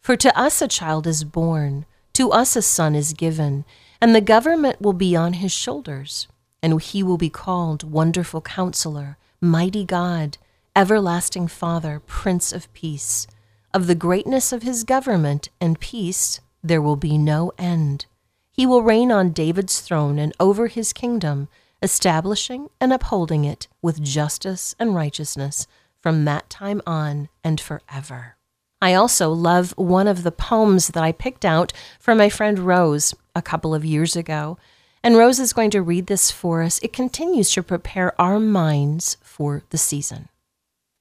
For 0.00 0.14
to 0.18 0.38
us 0.38 0.62
a 0.62 0.68
child 0.68 1.08
is 1.08 1.24
born, 1.24 1.84
to 2.12 2.30
us 2.30 2.54
a 2.54 2.62
son 2.62 2.94
is 2.94 3.12
given, 3.12 3.64
and 4.00 4.14
the 4.14 4.20
government 4.20 4.80
will 4.80 4.92
be 4.92 5.16
on 5.16 5.32
his 5.32 5.50
shoulders. 5.50 6.28
And 6.62 6.80
he 6.80 7.02
will 7.02 7.18
be 7.18 7.28
called 7.28 7.82
Wonderful 7.82 8.42
Counselor, 8.42 9.18
Mighty 9.40 9.84
God, 9.84 10.38
Everlasting 10.76 11.48
Father, 11.48 12.00
Prince 12.06 12.52
of 12.52 12.72
Peace. 12.72 13.26
Of 13.74 13.88
the 13.88 13.96
greatness 13.96 14.52
of 14.52 14.62
his 14.62 14.84
government 14.84 15.48
and 15.60 15.80
peace 15.80 16.40
there 16.62 16.80
will 16.80 16.94
be 16.94 17.18
no 17.18 17.50
end. 17.58 18.06
He 18.52 18.66
will 18.66 18.84
reign 18.84 19.10
on 19.10 19.32
David's 19.32 19.80
throne 19.80 20.16
and 20.16 20.32
over 20.38 20.68
his 20.68 20.92
kingdom, 20.92 21.48
establishing 21.82 22.68
and 22.80 22.92
upholding 22.92 23.44
it 23.44 23.66
with 23.82 24.00
justice 24.00 24.76
and 24.78 24.94
righteousness 24.94 25.66
from 26.00 26.24
that 26.24 26.48
time 26.48 26.82
on 26.86 27.28
and 27.42 27.60
forever. 27.60 28.36
I 28.80 28.94
also 28.94 29.32
love 29.32 29.72
one 29.76 30.06
of 30.06 30.22
the 30.22 30.30
poems 30.30 30.86
that 30.86 31.02
I 31.02 31.10
picked 31.10 31.44
out 31.44 31.72
from 31.98 32.18
my 32.18 32.28
friend 32.28 32.60
Rose 32.60 33.12
a 33.34 33.42
couple 33.42 33.74
of 33.74 33.84
years 33.84 34.14
ago. 34.14 34.56
And 35.02 35.16
Rose 35.16 35.40
is 35.40 35.52
going 35.52 35.70
to 35.70 35.82
read 35.82 36.06
this 36.06 36.30
for 36.30 36.62
us. 36.62 36.78
It 36.78 36.92
continues 36.92 37.50
to 37.50 37.62
prepare 37.64 38.18
our 38.20 38.38
minds 38.38 39.16
for 39.20 39.64
the 39.70 39.78
season. 39.78 40.28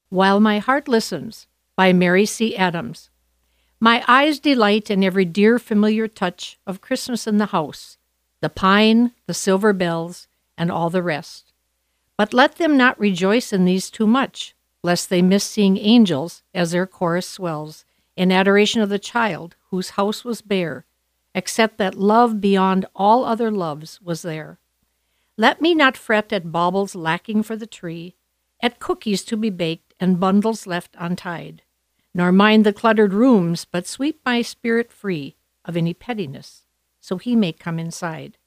While 0.10 0.40
My 0.40 0.58
Heart 0.58 0.88
Listens 0.88 1.46
by 1.76 1.92
Mary 1.92 2.26
C. 2.26 2.56
Adams. 2.56 3.10
My 3.80 4.04
eyes 4.08 4.40
delight 4.40 4.90
in 4.90 5.04
every 5.04 5.26
dear 5.26 5.60
familiar 5.60 6.08
touch 6.08 6.58
of 6.66 6.82
Christmas 6.82 7.28
in 7.28 7.38
the 7.38 7.48
house, 7.48 7.98
the 8.42 8.50
pine, 8.50 9.12
the 9.26 9.34
silver 9.34 9.74
bells, 9.74 10.28
and 10.58 10.72
all 10.72 10.90
the 10.90 11.04
rest. 11.04 11.52
But 12.18 12.34
let 12.34 12.56
them 12.56 12.78
not 12.78 13.00
rejoice 13.00 13.52
in 13.52 13.66
these 13.66 13.90
too 13.90 14.08
much, 14.08 14.56
lest 14.84 15.10
they 15.10 15.22
miss 15.22 15.44
seeing 15.44 15.78
angels 15.78 16.44
as 16.54 16.72
their 16.72 16.86
chorus 16.86 17.28
swells, 17.28 17.86
in 18.16 18.32
adoration 18.32 18.82
of 18.82 18.90
the 18.90 19.00
child 19.00 19.56
whose 19.72 19.92
house 19.92 20.24
was 20.24 20.42
bare, 20.42 20.86
except 21.34 21.78
that 21.80 21.96
love 21.96 22.40
beyond 22.40 22.86
all 22.96 23.26
other 23.26 23.50
loves 23.50 24.00
was 24.02 24.22
there. 24.22 24.60
Let 25.36 25.62
me 25.62 25.74
not 25.74 25.98
fret 25.98 26.32
at 26.32 26.52
baubles 26.52 26.94
lacking 26.94 27.42
for 27.42 27.56
the 27.56 27.66
tree, 27.66 28.16
at 28.62 28.80
cookies 28.80 29.24
to 29.26 29.36
be 29.36 29.50
baked 29.50 29.83
and 30.00 30.20
bundles 30.20 30.68
left 30.68 30.96
untied, 30.98 31.62
nor 32.14 32.32
mind 32.32 32.66
the 32.66 32.74
cluttered 32.74 33.14
rooms, 33.14 33.66
but 33.66 33.88
sweep 33.88 34.20
my 34.26 34.42
spirit 34.42 34.92
free 34.92 35.36
of 35.66 35.78
any 35.78 35.94
pettiness, 35.94 36.66
so 37.00 37.18
he 37.18 37.36
may 37.36 37.54
come 37.54 37.80
inside. 37.80 38.38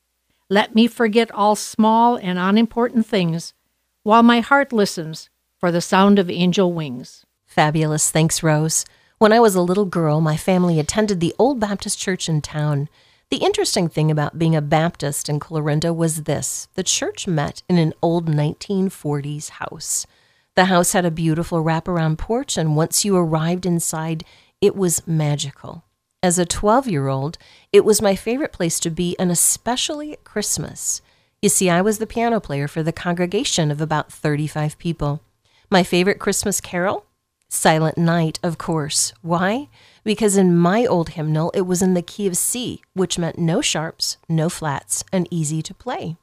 Let 0.48 0.74
me 0.74 0.86
forget 0.86 1.30
all 1.32 1.56
small 1.56 2.16
and 2.16 2.38
unimportant 2.38 3.06
things, 3.06 3.54
while 4.02 4.22
my 4.22 4.40
heart 4.40 4.72
listens 4.72 5.28
for 5.58 5.72
the 5.72 5.80
sound 5.80 6.18
of 6.18 6.30
angel 6.30 6.72
wings. 6.72 7.26
Fabulous. 7.44 8.10
Thanks, 8.10 8.42
Rose. 8.42 8.84
When 9.18 9.32
I 9.32 9.40
was 9.40 9.54
a 9.54 9.62
little 9.62 9.86
girl, 9.86 10.20
my 10.20 10.36
family 10.36 10.78
attended 10.78 11.20
the 11.20 11.34
old 11.38 11.58
Baptist 11.58 11.98
church 11.98 12.28
in 12.28 12.42
town. 12.42 12.88
The 13.30 13.38
interesting 13.38 13.88
thing 13.88 14.10
about 14.10 14.38
being 14.38 14.54
a 14.54 14.62
Baptist 14.62 15.28
in 15.28 15.40
Clarinda 15.40 15.92
was 15.92 16.24
this 16.24 16.68
the 16.74 16.84
church 16.84 17.26
met 17.26 17.62
in 17.68 17.78
an 17.78 17.94
old 18.02 18.26
1940s 18.26 19.48
house. 19.50 20.06
The 20.56 20.66
house 20.66 20.92
had 20.92 21.04
a 21.04 21.10
beautiful 21.10 21.62
wraparound 21.62 22.18
porch, 22.18 22.56
and 22.56 22.76
once 22.76 23.04
you 23.04 23.16
arrived 23.16 23.66
inside, 23.66 24.24
it 24.60 24.74
was 24.74 25.06
magical. 25.06 25.84
As 26.22 26.38
a 26.38 26.46
12 26.46 26.88
year 26.88 27.08
old, 27.08 27.38
it 27.72 27.84
was 27.84 28.02
my 28.02 28.16
favorite 28.16 28.52
place 28.52 28.80
to 28.80 28.90
be, 28.90 29.14
and 29.18 29.30
especially 29.30 30.12
at 30.12 30.24
Christmas. 30.24 31.02
You 31.40 31.48
see, 31.48 31.70
I 31.70 31.82
was 31.82 31.98
the 31.98 32.06
piano 32.06 32.40
player 32.40 32.66
for 32.66 32.82
the 32.82 32.92
congregation 32.92 33.70
of 33.70 33.80
about 33.80 34.10
35 34.10 34.78
people. 34.78 35.20
My 35.70 35.82
favorite 35.82 36.18
Christmas 36.18 36.60
carol? 36.60 37.04
Silent 37.48 37.98
Night, 37.98 38.40
of 38.42 38.58
course. 38.58 39.12
Why? 39.22 39.68
because 40.06 40.36
in 40.36 40.56
my 40.56 40.86
old 40.86 41.10
hymnal 41.10 41.50
it 41.52 41.62
was 41.62 41.82
in 41.82 41.94
the 41.94 42.00
key 42.00 42.28
of 42.28 42.36
C, 42.36 42.80
which 42.94 43.18
meant 43.18 43.40
no 43.40 43.60
sharps, 43.60 44.18
no 44.28 44.48
flats, 44.48 45.02
and 45.12 45.26
easy 45.32 45.60
to 45.62 45.74
play. 45.74 46.16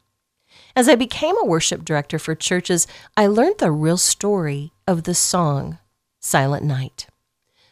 As 0.76 0.90
I 0.90 0.96
became 0.96 1.38
a 1.38 1.46
worship 1.46 1.86
director 1.86 2.18
for 2.18 2.34
churches, 2.34 2.88
I 3.16 3.28
learned 3.28 3.60
the 3.60 3.70
real 3.72 3.98
story 3.98 4.74
of 4.88 5.04
the 5.04 5.14
song 5.14 5.78
Silent 6.20 6.64
Night. 6.66 7.06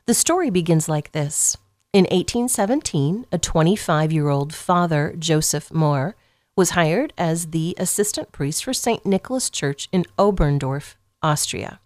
The 0.06 0.14
story 0.14 0.52
begins 0.52 0.88
like 0.88 1.12
this. 1.12 1.58
In 1.94 2.04
1817, 2.04 3.26
a 3.32 3.40
25 3.40 4.12
year 4.12 4.30
old 4.30 4.54
father, 4.54 5.16
Joseph 5.18 5.70
Mohr, 5.70 6.14
was 6.56 6.72
hired 6.72 7.12
as 7.18 7.48
the 7.48 7.76
assistant 7.80 8.32
priest 8.32 8.64
for 8.64 8.74
St. 8.74 9.04
Nicholas 9.04 9.50
Church 9.50 9.90
in 9.92 10.06
Oberndorf, 10.20 10.94
Austria. 11.24 11.80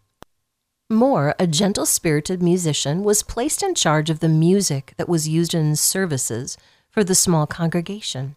Mohr, 0.91 1.33
a 1.39 1.47
gentle 1.47 1.85
spirited 1.85 2.43
musician, 2.43 3.03
was 3.05 3.23
placed 3.23 3.63
in 3.63 3.73
charge 3.73 4.09
of 4.09 4.19
the 4.19 4.27
music 4.27 4.93
that 4.97 5.07
was 5.07 5.29
used 5.29 5.53
in 5.53 5.77
services 5.77 6.57
for 6.89 7.05
the 7.05 7.15
small 7.15 7.47
congregation. 7.47 8.35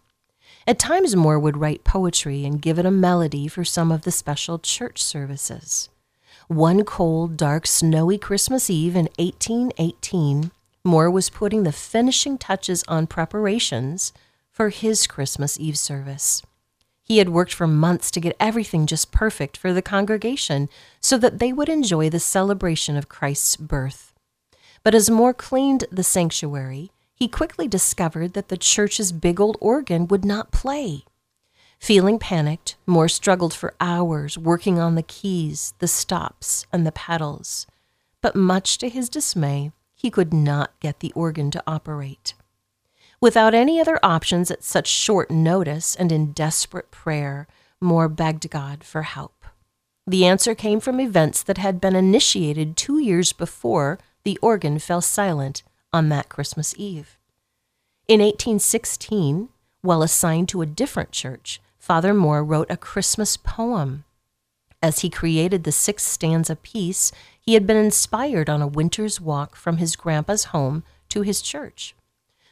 At 0.69 0.77
times, 0.77 1.15
Mohr 1.15 1.41
would 1.41 1.57
write 1.57 1.83
poetry 1.83 2.45
and 2.45 2.61
give 2.61 2.77
it 2.77 2.85
a 2.85 2.91
melody 2.91 3.47
for 3.47 3.65
some 3.65 3.91
of 3.91 4.03
the 4.03 4.11
special 4.11 4.59
church 4.59 5.01
services. 5.01 5.89
One 6.47 6.85
cold, 6.85 7.37
dark, 7.37 7.65
snowy 7.65 8.19
Christmas 8.19 8.69
Eve 8.69 8.95
in 8.95 9.09
1818, 9.17 10.51
Mohr 10.85 11.11
was 11.11 11.31
putting 11.31 11.63
the 11.63 11.71
finishing 11.71 12.37
touches 12.37 12.83
on 12.87 13.07
preparations 13.07 14.13
for 14.51 14.69
his 14.69 15.07
Christmas 15.07 15.59
Eve 15.59 15.75
service. 15.75 16.43
He 17.01 17.17
had 17.17 17.29
worked 17.29 17.55
for 17.55 17.65
months 17.65 18.11
to 18.11 18.19
get 18.19 18.37
everything 18.39 18.85
just 18.85 19.11
perfect 19.11 19.57
for 19.57 19.73
the 19.73 19.81
congregation 19.81 20.69
so 21.01 21.17
that 21.17 21.39
they 21.39 21.51
would 21.51 21.69
enjoy 21.69 22.11
the 22.11 22.19
celebration 22.19 22.95
of 22.95 23.09
Christ's 23.09 23.55
birth. 23.55 24.13
But 24.83 24.93
as 24.93 25.09
Mohr 25.09 25.35
cleaned 25.35 25.85
the 25.91 26.03
sanctuary, 26.03 26.91
he 27.19 27.27
quickly 27.27 27.67
discovered 27.67 28.31
that 28.33 28.47
the 28.47 28.57
church's 28.57 29.11
big 29.11 29.41
old 29.41 29.57
organ 29.59 30.07
would 30.07 30.23
not 30.23 30.53
play. 30.53 31.03
Feeling 31.77 32.17
panicked, 32.17 32.77
Mohr 32.87 33.11
struggled 33.11 33.53
for 33.53 33.75
hours 33.81 34.37
working 34.37 34.79
on 34.79 34.95
the 34.95 35.03
keys, 35.03 35.73
the 35.79 35.87
stops, 35.87 36.65
and 36.71 36.87
the 36.87 36.93
pedals. 36.93 37.67
But 38.21 38.37
much 38.37 38.77
to 38.77 38.87
his 38.87 39.09
dismay, 39.09 39.71
he 39.95 40.09
could 40.09 40.33
not 40.33 40.71
get 40.79 41.01
the 41.01 41.11
organ 41.13 41.51
to 41.51 41.63
operate. 41.67 42.35
Without 43.19 43.53
any 43.53 43.81
other 43.81 43.99
options 44.01 44.49
at 44.49 44.63
such 44.63 44.87
short 44.87 45.29
notice 45.29 45.95
and 45.95 46.13
in 46.13 46.31
desperate 46.31 46.89
prayer, 46.89 47.47
Mohr 47.81 48.13
begged 48.13 48.49
God 48.49 48.83
for 48.83 49.01
help. 49.01 49.43
The 50.07 50.25
answer 50.25 50.55
came 50.55 50.79
from 50.79 51.01
events 51.01 51.43
that 51.43 51.57
had 51.57 51.81
been 51.81 51.95
initiated 51.95 52.77
two 52.77 52.97
years 52.97 53.33
before 53.33 53.99
the 54.23 54.39
organ 54.41 54.79
fell 54.79 55.01
silent 55.01 55.63
on 55.91 56.09
that 56.09 56.29
Christmas 56.29 56.73
Eve. 56.77 57.17
In 58.07 58.21
1816, 58.21 59.49
while 59.81 60.01
assigned 60.01 60.49
to 60.49 60.61
a 60.61 60.65
different 60.65 61.11
church, 61.11 61.61
Father 61.77 62.13
Mohr 62.13 62.47
wrote 62.47 62.69
a 62.69 62.77
Christmas 62.77 63.37
poem. 63.37 64.03
As 64.81 64.99
he 64.99 65.09
created 65.09 65.63
the 65.63 65.71
six 65.71 66.03
stanza 66.03 66.55
piece, 66.55 67.11
he 67.39 67.53
had 67.53 67.67
been 67.67 67.77
inspired 67.77 68.49
on 68.49 68.61
a 68.61 68.67
winter's 68.67 69.19
walk 69.19 69.55
from 69.55 69.77
his 69.77 69.95
grandpa's 69.95 70.45
home 70.45 70.83
to 71.09 71.21
his 71.21 71.41
church. 71.41 71.95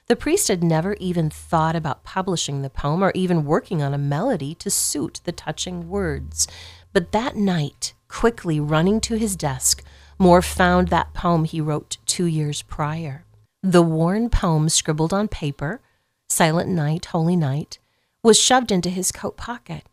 The 0.08 0.15
priest 0.15 0.48
had 0.48 0.63
never 0.63 0.94
even 0.96 1.29
thought 1.29 1.75
about 1.75 2.03
publishing 2.03 2.62
the 2.62 2.70
poem 2.70 3.03
or 3.03 3.12
even 3.13 3.46
working 3.46 3.82
on 3.82 3.94
a 3.94 3.98
melody 3.98 4.56
to 4.56 4.70
suit 4.70 5.20
the 5.25 5.34
touching 5.34 5.89
words. 5.89 6.48
But 6.94 7.12
that 7.12 7.36
night, 7.36 7.94
quickly 8.08 8.60
running 8.60 9.01
to 9.01 9.15
his 9.15 9.36
desk, 9.36 9.84
Mohr 10.20 10.44
found 10.44 10.88
that 10.88 11.13
poem 11.13 11.44
he 11.44 11.62
wrote 11.62 11.98
two 12.06 12.25
years 12.25 12.62
prior. 12.62 13.25
The 13.63 13.81
worn 13.81 14.29
poem 14.29 14.69
scribbled 14.69 15.13
on 15.13 15.27
paper, 15.27 15.81
Silent 16.29 16.69
Night, 16.69 17.05
Holy 17.05 17.35
Night, 17.35 17.79
was 18.21 18.39
shoved 18.39 18.71
into 18.71 18.89
his 18.89 19.11
coat 19.11 19.35
pocket. 19.35 19.83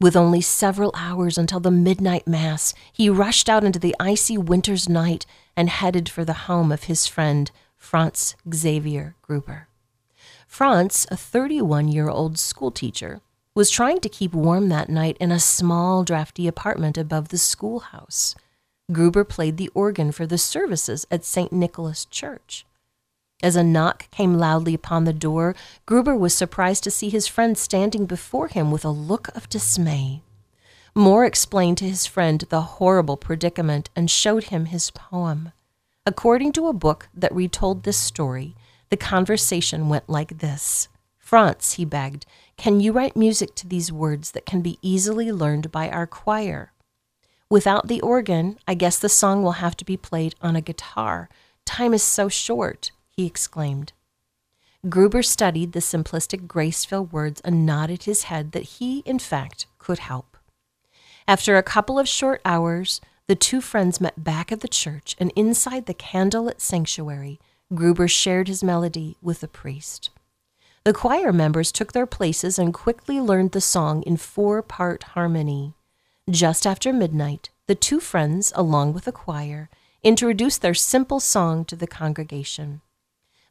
With 0.00 0.16
only 0.16 0.40
several 0.40 0.92
hours 0.94 1.38
until 1.38 1.60
the 1.60 1.70
midnight 1.70 2.26
mass, 2.26 2.74
he 2.92 3.08
rushed 3.08 3.48
out 3.48 3.64
into 3.64 3.78
the 3.78 3.96
icy 3.98 4.36
winter's 4.36 4.88
night 4.88 5.24
and 5.56 5.70
headed 5.70 6.08
for 6.08 6.24
the 6.24 6.44
home 6.48 6.70
of 6.70 6.84
his 6.84 7.06
friend, 7.06 7.50
Franz 7.76 8.36
Xavier 8.52 9.14
Gruber. 9.22 9.68
Franz, 10.46 11.06
a 11.10 11.16
31 11.16 11.88
year 11.88 12.08
old 12.08 12.38
schoolteacher, 12.38 13.20
was 13.54 13.70
trying 13.70 14.00
to 14.00 14.08
keep 14.08 14.34
warm 14.34 14.68
that 14.68 14.88
night 14.88 15.16
in 15.20 15.32
a 15.32 15.40
small, 15.40 16.04
drafty 16.04 16.46
apartment 16.46 16.98
above 16.98 17.28
the 17.28 17.38
schoolhouse. 17.38 18.34
Gruber 18.92 19.24
played 19.24 19.56
the 19.56 19.70
organ 19.74 20.12
for 20.12 20.26
the 20.26 20.38
services 20.38 21.06
at 21.10 21.24
St. 21.24 21.52
Nicholas 21.52 22.04
Church. 22.04 22.66
As 23.44 23.56
a 23.56 23.62
knock 23.62 24.10
came 24.10 24.38
loudly 24.38 24.72
upon 24.72 25.04
the 25.04 25.12
door, 25.12 25.54
Gruber 25.84 26.16
was 26.16 26.32
surprised 26.32 26.82
to 26.84 26.90
see 26.90 27.10
his 27.10 27.26
friend 27.26 27.58
standing 27.58 28.06
before 28.06 28.48
him 28.48 28.70
with 28.70 28.86
a 28.86 28.90
look 28.90 29.28
of 29.36 29.50
dismay. 29.50 30.22
Mohr 30.96 31.26
explained 31.26 31.76
to 31.76 31.84
his 31.84 32.06
friend 32.06 32.42
the 32.48 32.62
horrible 32.62 33.18
predicament 33.18 33.90
and 33.94 34.10
showed 34.10 34.44
him 34.44 34.64
his 34.64 34.90
poem. 34.90 35.52
According 36.06 36.52
to 36.52 36.68
a 36.68 36.72
book 36.72 37.10
that 37.12 37.34
retold 37.34 37.82
this 37.82 37.98
story, 37.98 38.56
the 38.88 38.96
conversation 38.96 39.90
went 39.90 40.08
like 40.08 40.38
this 40.38 40.88
Franz, 41.18 41.72
he 41.72 41.84
begged, 41.84 42.24
can 42.56 42.80
you 42.80 42.92
write 42.92 43.14
music 43.14 43.54
to 43.56 43.68
these 43.68 43.92
words 43.92 44.30
that 44.30 44.46
can 44.46 44.62
be 44.62 44.78
easily 44.80 45.30
learned 45.30 45.70
by 45.70 45.90
our 45.90 46.06
choir? 46.06 46.72
Without 47.50 47.88
the 47.88 48.00
organ, 48.00 48.58
I 48.66 48.72
guess 48.72 48.98
the 48.98 49.10
song 49.10 49.42
will 49.42 49.60
have 49.60 49.76
to 49.76 49.84
be 49.84 49.98
played 49.98 50.34
on 50.40 50.56
a 50.56 50.62
guitar. 50.62 51.28
Time 51.66 51.92
is 51.92 52.02
so 52.02 52.30
short 52.30 52.90
he 53.16 53.26
exclaimed. 53.26 53.92
Gruber 54.88 55.22
studied 55.22 55.72
the 55.72 55.80
simplistic, 55.80 56.46
graceful 56.46 57.06
words 57.06 57.40
and 57.42 57.64
nodded 57.64 58.02
his 58.02 58.24
head 58.24 58.52
that 58.52 58.64
he, 58.64 58.98
in 59.00 59.18
fact, 59.18 59.66
could 59.78 59.98
help. 59.98 60.36
After 61.26 61.56
a 61.56 61.62
couple 61.62 61.98
of 61.98 62.08
short 62.08 62.42
hours, 62.44 63.00
the 63.26 63.34
two 63.34 63.62
friends 63.62 64.00
met 64.00 64.22
back 64.22 64.52
at 64.52 64.60
the 64.60 64.68
church, 64.68 65.16
and 65.18 65.32
inside 65.34 65.86
the 65.86 65.94
candlelit 65.94 66.60
sanctuary, 66.60 67.40
Gruber 67.74 68.08
shared 68.08 68.48
his 68.48 68.62
melody 68.62 69.16
with 69.22 69.40
the 69.40 69.48
priest. 69.48 70.10
The 70.84 70.92
choir 70.92 71.32
members 71.32 71.72
took 71.72 71.92
their 71.92 72.04
places 72.04 72.58
and 72.58 72.74
quickly 72.74 73.18
learned 73.18 73.52
the 73.52 73.62
song 73.62 74.02
in 74.02 74.18
four 74.18 74.60
part 74.60 75.02
harmony. 75.14 75.72
Just 76.28 76.66
after 76.66 76.92
midnight, 76.92 77.48
the 77.66 77.74
two 77.74 78.00
friends, 78.00 78.52
along 78.54 78.92
with 78.92 79.06
the 79.06 79.12
choir, 79.12 79.70
introduced 80.02 80.60
their 80.60 80.74
simple 80.74 81.20
song 81.20 81.64
to 81.64 81.76
the 81.76 81.86
congregation. 81.86 82.82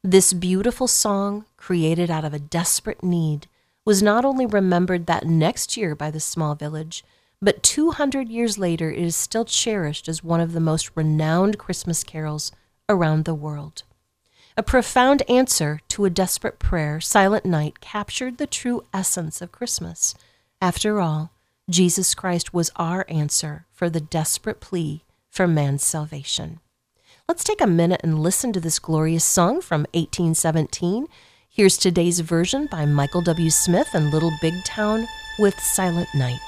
This 0.05 0.33
beautiful 0.33 0.89
song, 0.89 1.45
created 1.55 2.11
out 2.11 2.25
of 2.25 2.33
a 2.33 2.39
desperate 2.39 3.01
need, 3.01 3.47
was 3.85 4.03
not 4.03 4.25
only 4.25 4.45
remembered 4.45 5.05
that 5.05 5.25
next 5.25 5.77
year 5.77 5.95
by 5.95 6.11
the 6.11 6.19
small 6.19 6.55
village, 6.55 7.05
but 7.41 7.63
200 7.63 8.27
years 8.27 8.57
later 8.57 8.91
it 8.91 8.99
is 8.99 9.15
still 9.15 9.45
cherished 9.45 10.09
as 10.09 10.21
one 10.21 10.41
of 10.41 10.51
the 10.51 10.59
most 10.59 10.91
renowned 10.95 11.57
Christmas 11.57 12.03
carols 12.03 12.51
around 12.89 13.23
the 13.23 13.33
world. 13.33 13.83
A 14.57 14.63
profound 14.63 15.23
answer 15.29 15.79
to 15.87 16.03
a 16.03 16.09
desperate 16.09 16.59
prayer, 16.59 16.99
Silent 16.99 17.45
Night 17.45 17.79
captured 17.79 18.39
the 18.39 18.45
true 18.45 18.83
essence 18.93 19.41
of 19.41 19.53
Christmas. 19.53 20.15
After 20.61 20.99
all, 20.99 21.31
Jesus 21.69 22.13
Christ 22.13 22.53
was 22.53 22.71
our 22.75 23.05
answer 23.07 23.67
for 23.71 23.89
the 23.89 24.01
desperate 24.01 24.59
plea 24.59 25.05
for 25.29 25.47
man's 25.47 25.85
salvation. 25.85 26.59
Let's 27.29 27.45
take 27.45 27.61
a 27.61 27.67
minute 27.67 28.01
and 28.03 28.19
listen 28.19 28.51
to 28.51 28.59
this 28.59 28.79
glorious 28.79 29.23
song 29.23 29.61
from 29.61 29.83
1817. 29.93 31.07
Here's 31.49 31.77
today's 31.77 32.19
version 32.19 32.67
by 32.69 32.85
Michael 32.85 33.21
W. 33.21 33.49
Smith 33.49 33.87
and 33.93 34.11
Little 34.11 34.33
Big 34.41 34.53
Town 34.65 35.07
with 35.39 35.57
Silent 35.57 36.09
Night. 36.13 36.41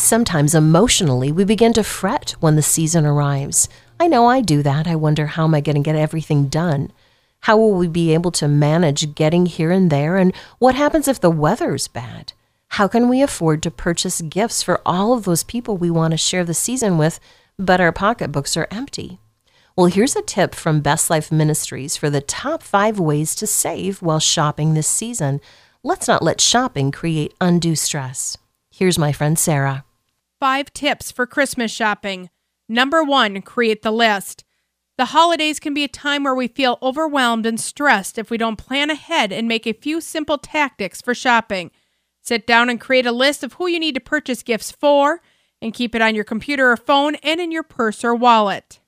Sometimes 0.00 0.54
emotionally, 0.54 1.30
we 1.30 1.44
begin 1.44 1.74
to 1.74 1.84
fret 1.84 2.34
when 2.40 2.56
the 2.56 2.62
season 2.62 3.04
arrives. 3.04 3.68
I 4.00 4.08
know 4.08 4.26
I 4.26 4.40
do 4.40 4.62
that. 4.62 4.88
I 4.88 4.96
wonder 4.96 5.26
how 5.26 5.44
am 5.44 5.54
I 5.54 5.60
going 5.60 5.76
to 5.76 5.82
get 5.82 5.94
everything 5.94 6.48
done? 6.48 6.90
How 7.40 7.58
will 7.58 7.74
we 7.74 7.86
be 7.86 8.14
able 8.14 8.30
to 8.32 8.48
manage 8.48 9.14
getting 9.14 9.44
here 9.44 9.70
and 9.70 9.90
there? 9.90 10.16
And 10.16 10.34
what 10.58 10.74
happens 10.74 11.06
if 11.06 11.20
the 11.20 11.30
weather's 11.30 11.86
bad? 11.86 12.32
How 12.68 12.88
can 12.88 13.10
we 13.10 13.20
afford 13.20 13.62
to 13.62 13.70
purchase 13.70 14.22
gifts 14.22 14.62
for 14.62 14.80
all 14.86 15.12
of 15.12 15.24
those 15.24 15.44
people 15.44 15.76
we 15.76 15.90
want 15.90 16.12
to 16.12 16.16
share 16.16 16.44
the 16.44 16.54
season 16.54 16.96
with, 16.96 17.20
but 17.58 17.80
our 17.80 17.92
pocketbooks 17.92 18.56
are 18.56 18.68
empty? 18.70 19.20
Well, 19.76 19.86
here's 19.86 20.16
a 20.16 20.22
tip 20.22 20.54
from 20.54 20.80
Best 20.80 21.10
Life 21.10 21.30
Ministries 21.30 21.96
for 21.96 22.08
the 22.08 22.22
top 22.22 22.62
five 22.62 22.98
ways 22.98 23.34
to 23.36 23.46
save 23.46 24.00
while 24.00 24.18
shopping 24.18 24.72
this 24.72 24.88
season. 24.88 25.42
Let's 25.84 26.08
not 26.08 26.22
let 26.22 26.40
shopping 26.40 26.90
create 26.90 27.34
undue 27.38 27.76
stress. 27.76 28.38
Here's 28.72 28.98
my 28.98 29.12
friend 29.12 29.38
Sarah 29.38 29.84
five 30.40 30.72
tips 30.72 31.12
for 31.12 31.26
Christmas 31.26 31.70
shopping. 31.70 32.30
Number 32.68 33.04
one, 33.04 33.42
create 33.42 33.82
the 33.82 33.92
list. 33.92 34.44
The 34.96 35.06
holidays 35.06 35.60
can 35.60 35.72
be 35.74 35.84
a 35.84 35.88
time 35.88 36.24
where 36.24 36.34
we 36.34 36.48
feel 36.48 36.78
overwhelmed 36.82 37.46
and 37.46 37.60
stressed 37.60 38.18
if 38.18 38.30
we 38.30 38.38
don't 38.38 38.56
plan 38.56 38.90
ahead 38.90 39.32
and 39.32 39.46
make 39.46 39.66
a 39.66 39.72
few 39.72 40.00
simple 40.00 40.38
tactics 40.38 41.00
for 41.00 41.14
shopping. 41.14 41.70
Sit 42.22 42.46
down 42.46 42.68
and 42.68 42.80
create 42.80 43.06
a 43.06 43.12
list 43.12 43.44
of 43.44 43.54
who 43.54 43.66
you 43.66 43.78
need 43.78 43.94
to 43.94 44.00
purchase 44.00 44.42
gifts 44.42 44.70
for 44.70 45.22
and 45.62 45.74
keep 45.74 45.94
it 45.94 46.02
on 46.02 46.14
your 46.14 46.24
computer 46.24 46.70
or 46.70 46.76
phone 46.76 47.14
and 47.16 47.40
in 47.40 47.50
your 47.50 47.62
purse 47.62 48.02
or 48.02 48.14
wallet. 48.14 48.80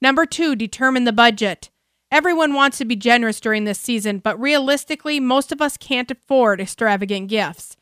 Number 0.00 0.26
two, 0.26 0.54
determine 0.54 1.04
the 1.04 1.12
budget. 1.12 1.70
Everyone 2.10 2.54
wants 2.54 2.78
to 2.78 2.84
be 2.84 2.96
generous 2.96 3.40
during 3.40 3.64
this 3.64 3.80
season, 3.80 4.18
but 4.18 4.40
realistically, 4.40 5.18
most 5.18 5.50
of 5.50 5.60
us 5.60 5.76
can't 5.76 6.10
afford 6.10 6.60
extravagant 6.60 7.28
gifts. 7.28 7.76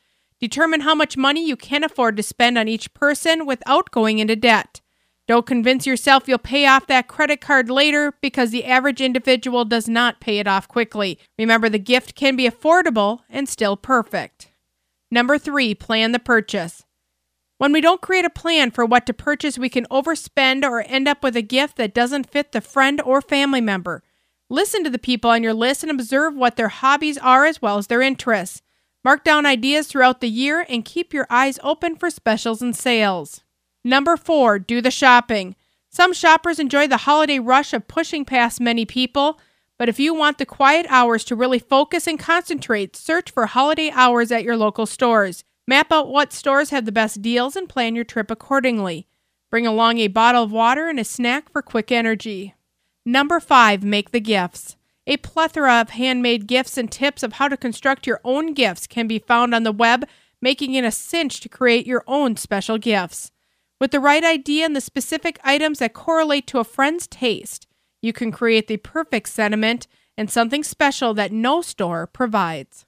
Determine 0.45 0.81
how 0.81 0.93
much 0.93 1.17
money 1.17 1.43
you 1.43 1.55
can 1.55 1.83
afford 1.83 2.15
to 2.15 2.21
spend 2.21 2.55
on 2.55 2.67
each 2.67 2.93
person 2.93 3.47
without 3.47 3.89
going 3.89 4.19
into 4.19 4.35
debt. 4.35 4.79
Don't 5.27 5.47
convince 5.47 5.87
yourself 5.87 6.27
you'll 6.27 6.37
pay 6.37 6.67
off 6.67 6.85
that 6.85 7.07
credit 7.07 7.41
card 7.41 7.67
later 7.67 8.13
because 8.21 8.51
the 8.51 8.63
average 8.63 9.01
individual 9.01 9.65
does 9.65 9.89
not 9.89 10.21
pay 10.21 10.37
it 10.37 10.45
off 10.45 10.67
quickly. 10.67 11.17
Remember, 11.39 11.67
the 11.67 11.79
gift 11.79 12.13
can 12.13 12.35
be 12.35 12.47
affordable 12.47 13.21
and 13.27 13.49
still 13.49 13.75
perfect. 13.75 14.51
Number 15.09 15.39
three, 15.39 15.73
plan 15.73 16.11
the 16.11 16.19
purchase. 16.19 16.83
When 17.57 17.73
we 17.73 17.81
don't 17.81 17.99
create 17.99 18.25
a 18.25 18.29
plan 18.29 18.69
for 18.69 18.85
what 18.85 19.07
to 19.07 19.15
purchase, 19.15 19.57
we 19.57 19.67
can 19.67 19.85
overspend 19.85 20.63
or 20.63 20.81
end 20.81 21.07
up 21.07 21.23
with 21.23 21.35
a 21.35 21.41
gift 21.41 21.75
that 21.77 21.95
doesn't 21.95 22.29
fit 22.29 22.51
the 22.51 22.61
friend 22.61 23.01
or 23.01 23.19
family 23.19 23.61
member. 23.61 24.03
Listen 24.47 24.83
to 24.83 24.91
the 24.91 24.99
people 24.99 25.31
on 25.31 25.41
your 25.41 25.55
list 25.55 25.81
and 25.81 25.91
observe 25.91 26.35
what 26.35 26.55
their 26.55 26.69
hobbies 26.69 27.17
are 27.17 27.45
as 27.45 27.63
well 27.63 27.79
as 27.79 27.87
their 27.87 28.03
interests. 28.03 28.61
Mark 29.05 29.23
down 29.23 29.45
ideas 29.45 29.85
throughout 29.85 30.19
the 30.19 30.27
year 30.27 30.65
and 30.67 30.83
keep 30.83 31.13
your 31.13 31.27
eyes 31.29 31.59
open 31.61 31.95
for 31.95 32.09
specials 32.09 32.63
and 32.63 32.75
sales. 32.75 33.43
Number 33.83 34.17
four, 34.17 34.57
do 34.57 34.81
the 34.81 34.89
shopping. 34.89 35.55
Some 35.91 36.11
shoppers 36.11 36.57
enjoy 36.57 36.87
the 36.87 36.97
holiday 36.97 37.37
rush 37.37 37.71
of 37.71 37.87
pushing 37.87 38.25
past 38.25 38.59
many 38.59 38.83
people, 38.83 39.39
but 39.77 39.87
if 39.87 39.99
you 39.99 40.15
want 40.15 40.39
the 40.39 40.45
quiet 40.47 40.87
hours 40.89 41.23
to 41.25 41.35
really 41.35 41.59
focus 41.59 42.07
and 42.07 42.17
concentrate, 42.17 42.95
search 42.95 43.29
for 43.29 43.45
holiday 43.45 43.91
hours 43.91 44.31
at 44.31 44.43
your 44.43 44.57
local 44.57 44.87
stores. 44.87 45.43
Map 45.67 45.91
out 45.91 46.09
what 46.09 46.33
stores 46.33 46.71
have 46.71 46.85
the 46.85 46.91
best 46.91 47.21
deals 47.21 47.55
and 47.55 47.69
plan 47.69 47.93
your 47.93 48.05
trip 48.05 48.31
accordingly. 48.31 49.05
Bring 49.51 49.67
along 49.67 49.99
a 49.99 50.07
bottle 50.07 50.41
of 50.41 50.51
water 50.51 50.89
and 50.89 50.99
a 50.99 51.03
snack 51.03 51.51
for 51.51 51.61
quick 51.61 51.91
energy. 51.91 52.55
Number 53.05 53.39
five, 53.39 53.83
make 53.83 54.09
the 54.09 54.19
gifts. 54.19 54.77
A 55.07 55.17
plethora 55.17 55.81
of 55.81 55.91
handmade 55.91 56.47
gifts 56.47 56.77
and 56.77 56.91
tips 56.91 57.21
of 57.21 57.33
how 57.33 57.47
to 57.47 57.57
construct 57.57 58.07
your 58.07 58.19
own 58.23 58.53
gifts 58.53 58.87
can 58.87 59.07
be 59.07 59.19
found 59.19 59.53
on 59.53 59.63
the 59.63 59.71
web, 59.71 60.07
making 60.41 60.73
it 60.73 60.83
a 60.83 60.91
cinch 60.91 61.39
to 61.41 61.49
create 61.49 61.85
your 61.85 62.03
own 62.07 62.37
special 62.37 62.77
gifts. 62.79 63.31
With 63.79 63.91
the 63.91 63.99
right 63.99 64.23
idea 64.23 64.65
and 64.65 64.75
the 64.75 64.81
specific 64.81 65.39
items 65.43 65.79
that 65.79 65.93
correlate 65.93 66.47
to 66.47 66.59
a 66.59 66.63
friend's 66.63 67.05
taste, 67.07 67.67
you 68.01 68.13
can 68.13 68.31
create 68.31 68.67
the 68.67 68.77
perfect 68.77 69.29
sentiment 69.29 69.87
and 70.17 70.29
something 70.29 70.63
special 70.63 71.13
that 71.13 71.31
no 71.31 71.61
store 71.61 72.07
provides. 72.07 72.85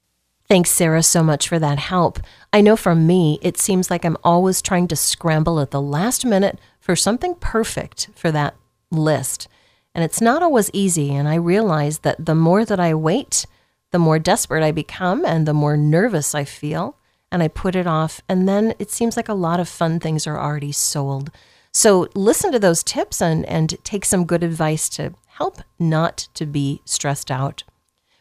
Thanks, 0.47 0.71
Sarah, 0.71 1.03
so 1.03 1.23
much 1.23 1.47
for 1.47 1.59
that 1.59 1.77
help. 1.77 2.19
I 2.53 2.61
know 2.61 2.77
for 2.77 2.95
me, 2.95 3.37
it 3.41 3.57
seems 3.57 3.91
like 3.91 4.05
I'm 4.05 4.17
always 4.23 4.61
trying 4.61 4.87
to 4.87 4.95
scramble 4.95 5.59
at 5.59 5.71
the 5.71 5.81
last 5.81 6.25
minute 6.25 6.57
for 6.79 6.95
something 6.95 7.35
perfect 7.35 8.09
for 8.15 8.31
that 8.31 8.55
list. 8.89 9.49
And 9.97 10.03
it's 10.03 10.21
not 10.21 10.43
always 10.43 10.69
easy. 10.73 11.11
And 11.11 11.27
I 11.27 11.33
realize 11.35 11.99
that 11.99 12.23
the 12.23 12.35
more 12.35 12.63
that 12.63 12.79
I 12.79 12.93
wait, 12.93 13.47
the 13.89 13.97
more 13.97 14.19
desperate 14.19 14.61
I 14.61 14.71
become 14.71 15.25
and 15.25 15.47
the 15.47 15.55
more 15.55 15.75
nervous 15.75 16.35
I 16.35 16.43
feel. 16.43 16.97
And 17.31 17.41
I 17.41 17.47
put 17.47 17.75
it 17.75 17.87
off. 17.87 18.21
And 18.29 18.47
then 18.47 18.75
it 18.77 18.91
seems 18.91 19.17
like 19.17 19.27
a 19.27 19.33
lot 19.33 19.59
of 19.59 19.67
fun 19.67 19.99
things 19.99 20.27
are 20.27 20.39
already 20.39 20.71
sold. 20.71 21.31
So 21.71 22.09
listen 22.13 22.51
to 22.51 22.59
those 22.59 22.83
tips 22.83 23.23
and, 23.23 23.43
and 23.47 23.75
take 23.83 24.05
some 24.05 24.27
good 24.27 24.43
advice 24.43 24.87
to 24.89 25.15
help 25.29 25.63
not 25.79 26.27
to 26.35 26.45
be 26.45 26.83
stressed 26.85 27.31
out. 27.31 27.63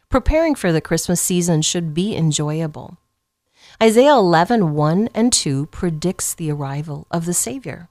Preparing 0.09 0.55
for 0.55 0.71
the 0.71 0.81
Christmas 0.81 1.21
season 1.21 1.61
should 1.61 1.93
be 1.93 2.15
enjoyable. 2.15 2.97
Isaiah 3.81 4.15
11, 4.15 4.73
1 4.73 5.09
and 5.13 5.31
2 5.31 5.67
predicts 5.67 6.33
the 6.33 6.51
arrival 6.51 7.05
of 7.11 7.25
the 7.25 7.35
Savior. 7.35 7.87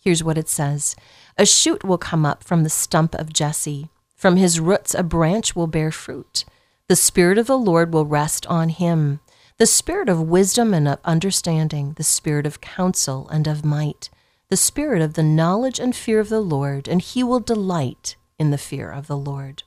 Here's 0.00 0.24
what 0.24 0.38
it 0.38 0.48
says 0.48 0.96
a 1.38 1.46
shoot 1.46 1.84
will 1.84 1.98
come 1.98 2.26
up 2.26 2.42
from 2.42 2.62
the 2.62 2.70
stump 2.70 3.14
of 3.14 3.32
Jesse. 3.32 3.88
From 4.16 4.36
his 4.36 4.60
roots, 4.60 4.94
a 4.94 5.02
branch 5.02 5.56
will 5.56 5.66
bear 5.66 5.90
fruit. 5.90 6.44
The 6.88 6.96
Spirit 6.96 7.38
of 7.38 7.46
the 7.46 7.58
Lord 7.58 7.92
will 7.92 8.04
rest 8.04 8.46
on 8.46 8.68
him 8.68 9.20
the 9.60 9.66
Spirit 9.66 10.08
of 10.08 10.22
wisdom 10.22 10.72
and 10.72 10.88
of 10.88 10.98
understanding, 11.04 11.92
the 11.98 12.02
Spirit 12.02 12.46
of 12.46 12.62
counsel 12.62 13.28
and 13.28 13.46
of 13.46 13.62
might, 13.62 14.08
the 14.48 14.56
Spirit 14.56 15.02
of 15.02 15.12
the 15.12 15.22
knowledge 15.22 15.78
and 15.78 15.94
fear 15.94 16.18
of 16.18 16.30
the 16.30 16.40
Lord, 16.40 16.88
and 16.88 17.02
he 17.02 17.22
will 17.22 17.40
delight 17.40 18.16
in 18.38 18.52
the 18.52 18.56
fear 18.56 18.90
of 18.90 19.06
the 19.06 19.18
Lord. 19.18 19.64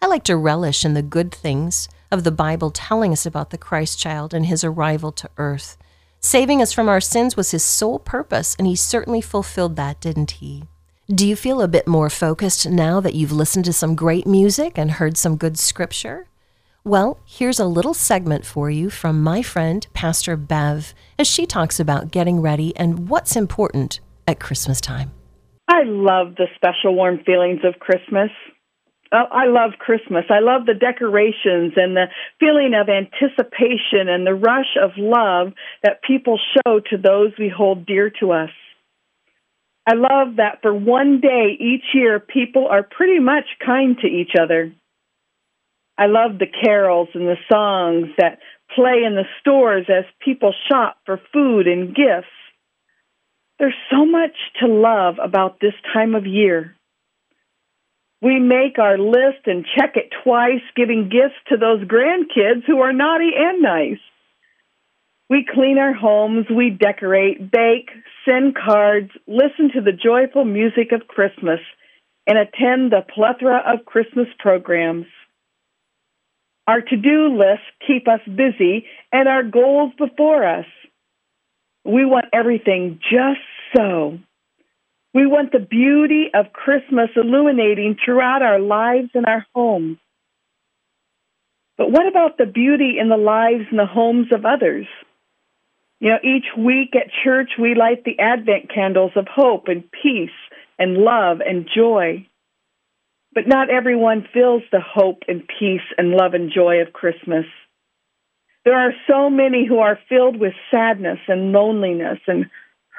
I 0.00 0.06
like 0.06 0.22
to 0.24 0.36
relish 0.36 0.84
in 0.84 0.94
the 0.94 1.02
good 1.02 1.32
things 1.32 1.88
of 2.12 2.22
the 2.22 2.30
Bible 2.30 2.70
telling 2.70 3.12
us 3.12 3.26
about 3.26 3.50
the 3.50 3.58
Christ 3.58 3.98
child 3.98 4.32
and 4.32 4.46
his 4.46 4.62
arrival 4.62 5.10
to 5.10 5.28
earth. 5.36 5.76
Saving 6.24 6.62
us 6.62 6.72
from 6.72 6.88
our 6.88 7.02
sins 7.02 7.36
was 7.36 7.50
his 7.50 7.62
sole 7.62 7.98
purpose, 7.98 8.56
and 8.58 8.66
he 8.66 8.76
certainly 8.76 9.20
fulfilled 9.20 9.76
that, 9.76 10.00
didn't 10.00 10.30
he? 10.30 10.64
Do 11.06 11.28
you 11.28 11.36
feel 11.36 11.60
a 11.60 11.68
bit 11.68 11.86
more 11.86 12.08
focused 12.08 12.66
now 12.66 12.98
that 13.00 13.12
you've 13.12 13.30
listened 13.30 13.66
to 13.66 13.74
some 13.74 13.94
great 13.94 14.26
music 14.26 14.78
and 14.78 14.92
heard 14.92 15.18
some 15.18 15.36
good 15.36 15.58
scripture? 15.58 16.26
Well, 16.82 17.20
here's 17.26 17.60
a 17.60 17.66
little 17.66 17.92
segment 17.92 18.46
for 18.46 18.70
you 18.70 18.88
from 18.88 19.22
my 19.22 19.42
friend, 19.42 19.86
Pastor 19.92 20.34
Bev, 20.34 20.94
as 21.18 21.26
she 21.26 21.44
talks 21.44 21.78
about 21.78 22.10
getting 22.10 22.40
ready 22.40 22.74
and 22.74 23.10
what's 23.10 23.36
important 23.36 24.00
at 24.26 24.40
Christmas 24.40 24.80
time. 24.80 25.12
I 25.68 25.82
love 25.84 26.36
the 26.36 26.46
special 26.56 26.94
warm 26.94 27.18
feelings 27.26 27.60
of 27.64 27.80
Christmas. 27.80 28.30
Oh, 29.12 29.24
I 29.30 29.46
love 29.46 29.72
Christmas. 29.78 30.24
I 30.30 30.40
love 30.40 30.66
the 30.66 30.74
decorations 30.74 31.74
and 31.76 31.96
the 31.96 32.06
feeling 32.40 32.72
of 32.74 32.88
anticipation 32.88 34.08
and 34.08 34.26
the 34.26 34.34
rush 34.34 34.76
of 34.80 34.92
love 34.96 35.52
that 35.82 36.02
people 36.02 36.38
show 36.38 36.80
to 36.90 36.96
those 36.96 37.32
we 37.38 37.48
hold 37.48 37.86
dear 37.86 38.10
to 38.20 38.32
us. 38.32 38.50
I 39.86 39.94
love 39.94 40.36
that 40.36 40.60
for 40.62 40.74
one 40.74 41.20
day 41.20 41.56
each 41.60 41.84
year, 41.92 42.18
people 42.18 42.66
are 42.68 42.82
pretty 42.82 43.20
much 43.20 43.44
kind 43.64 43.96
to 43.98 44.06
each 44.06 44.32
other. 44.40 44.72
I 45.98 46.06
love 46.06 46.38
the 46.38 46.46
carols 46.46 47.08
and 47.14 47.28
the 47.28 47.36
songs 47.52 48.08
that 48.18 48.38
play 48.74 49.04
in 49.06 49.14
the 49.14 49.26
stores 49.40 49.86
as 49.88 50.04
people 50.20 50.54
shop 50.68 50.96
for 51.04 51.20
food 51.32 51.68
and 51.68 51.94
gifts. 51.94 52.26
There's 53.58 53.74
so 53.90 54.04
much 54.04 54.34
to 54.60 54.66
love 54.66 55.16
about 55.22 55.60
this 55.60 55.74
time 55.92 56.14
of 56.14 56.26
year. 56.26 56.74
We 58.24 58.38
make 58.38 58.78
our 58.78 58.96
list 58.96 59.44
and 59.44 59.66
check 59.76 59.96
it 59.96 60.10
twice, 60.24 60.62
giving 60.74 61.10
gifts 61.10 61.36
to 61.50 61.58
those 61.58 61.86
grandkids 61.86 62.64
who 62.66 62.80
are 62.80 62.90
naughty 62.90 63.32
and 63.36 63.60
nice. 63.60 64.00
We 65.28 65.44
clean 65.52 65.76
our 65.76 65.92
homes, 65.92 66.46
we 66.48 66.70
decorate, 66.70 67.50
bake, 67.50 67.90
send 68.24 68.54
cards, 68.56 69.10
listen 69.26 69.70
to 69.74 69.82
the 69.82 69.92
joyful 69.92 70.46
music 70.46 70.92
of 70.92 71.06
Christmas, 71.06 71.60
and 72.26 72.38
attend 72.38 72.92
the 72.92 73.04
plethora 73.14 73.62
of 73.66 73.84
Christmas 73.84 74.28
programs. 74.38 75.04
Our 76.66 76.80
to 76.80 76.96
do 76.96 77.36
lists 77.36 77.66
keep 77.86 78.08
us 78.08 78.20
busy 78.26 78.86
and 79.12 79.28
our 79.28 79.42
goals 79.42 79.92
before 79.98 80.46
us. 80.46 80.66
We 81.84 82.06
want 82.06 82.26
everything 82.32 83.00
just 83.02 83.44
so. 83.76 84.18
We 85.14 85.26
want 85.26 85.52
the 85.52 85.60
beauty 85.60 86.26
of 86.34 86.52
Christmas 86.52 87.08
illuminating 87.14 87.96
throughout 88.04 88.42
our 88.42 88.58
lives 88.58 89.10
and 89.14 89.24
our 89.26 89.46
homes. 89.54 89.98
But 91.78 91.92
what 91.92 92.08
about 92.08 92.36
the 92.36 92.46
beauty 92.46 92.96
in 93.00 93.08
the 93.08 93.16
lives 93.16 93.64
and 93.70 93.78
the 93.78 93.86
homes 93.86 94.26
of 94.32 94.44
others? 94.44 94.86
You 96.00 96.10
know, 96.10 96.18
each 96.22 96.46
week 96.58 96.94
at 96.96 97.10
church 97.22 97.50
we 97.60 97.76
light 97.76 98.04
the 98.04 98.18
Advent 98.18 98.72
candles 98.74 99.12
of 99.14 99.28
hope 99.32 99.68
and 99.68 99.84
peace 99.90 100.30
and 100.78 100.98
love 100.98 101.38
and 101.40 101.68
joy. 101.72 102.26
But 103.32 103.46
not 103.46 103.70
everyone 103.70 104.26
feels 104.32 104.62
the 104.72 104.80
hope 104.80 105.22
and 105.28 105.42
peace 105.46 105.86
and 105.96 106.10
love 106.10 106.34
and 106.34 106.52
joy 106.52 106.80
of 106.82 106.92
Christmas. 106.92 107.46
There 108.64 108.78
are 108.78 108.92
so 109.08 109.30
many 109.30 109.66
who 109.66 109.78
are 109.78 109.98
filled 110.08 110.40
with 110.40 110.54
sadness 110.70 111.18
and 111.28 111.52
loneliness 111.52 112.18
and 112.26 112.46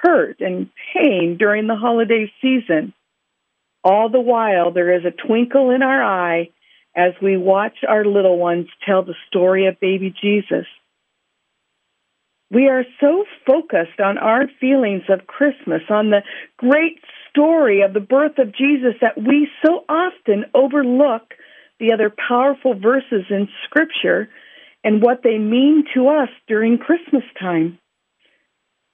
hurt 0.02 0.40
and 0.40 0.70
pain 0.94 1.38
during 1.38 1.68
the 1.68 1.76
holiday 1.76 2.32
season. 2.42 2.94
All 3.84 4.10
the 4.10 4.20
while, 4.20 4.72
there 4.72 4.96
is 4.96 5.06
a 5.06 5.28
twinkle 5.28 5.70
in 5.72 5.84
our 5.84 6.04
eye 6.04 6.50
as 6.96 7.14
we 7.22 7.38
watch 7.38 7.78
our 7.88 8.06
little 8.06 8.38
ones 8.38 8.68
tell 8.86 9.04
the 9.04 9.16
story 9.28 9.68
of 9.68 9.80
baby 9.80 10.14
Jesus. 10.22 10.66
We 12.52 12.68
are 12.68 12.86
so 13.02 13.26
focused 13.46 14.00
on 14.00 14.18
our 14.18 14.48
feelings 14.62 15.04
of 15.10 15.28
Christmas, 15.28 15.82
on 15.90 16.12
the 16.12 16.22
great 16.58 17.00
story 17.30 17.82
of 17.82 17.94
the 17.94 18.00
birth 18.00 18.38
of 18.38 18.56
Jesus, 18.56 18.94
that 19.02 19.18
we 19.18 19.50
so 19.66 19.84
often 19.90 20.46
overlook 20.54 21.34
the 21.80 21.92
other 21.92 22.14
powerful 22.28 22.74
verses 22.74 23.26
in 23.30 23.50
Scripture 23.66 24.30
and 24.84 25.02
what 25.02 25.22
they 25.24 25.38
mean 25.38 25.84
to 25.96 26.08
us 26.08 26.30
during 26.48 26.78
Christmas 26.78 27.24
time. 27.40 27.78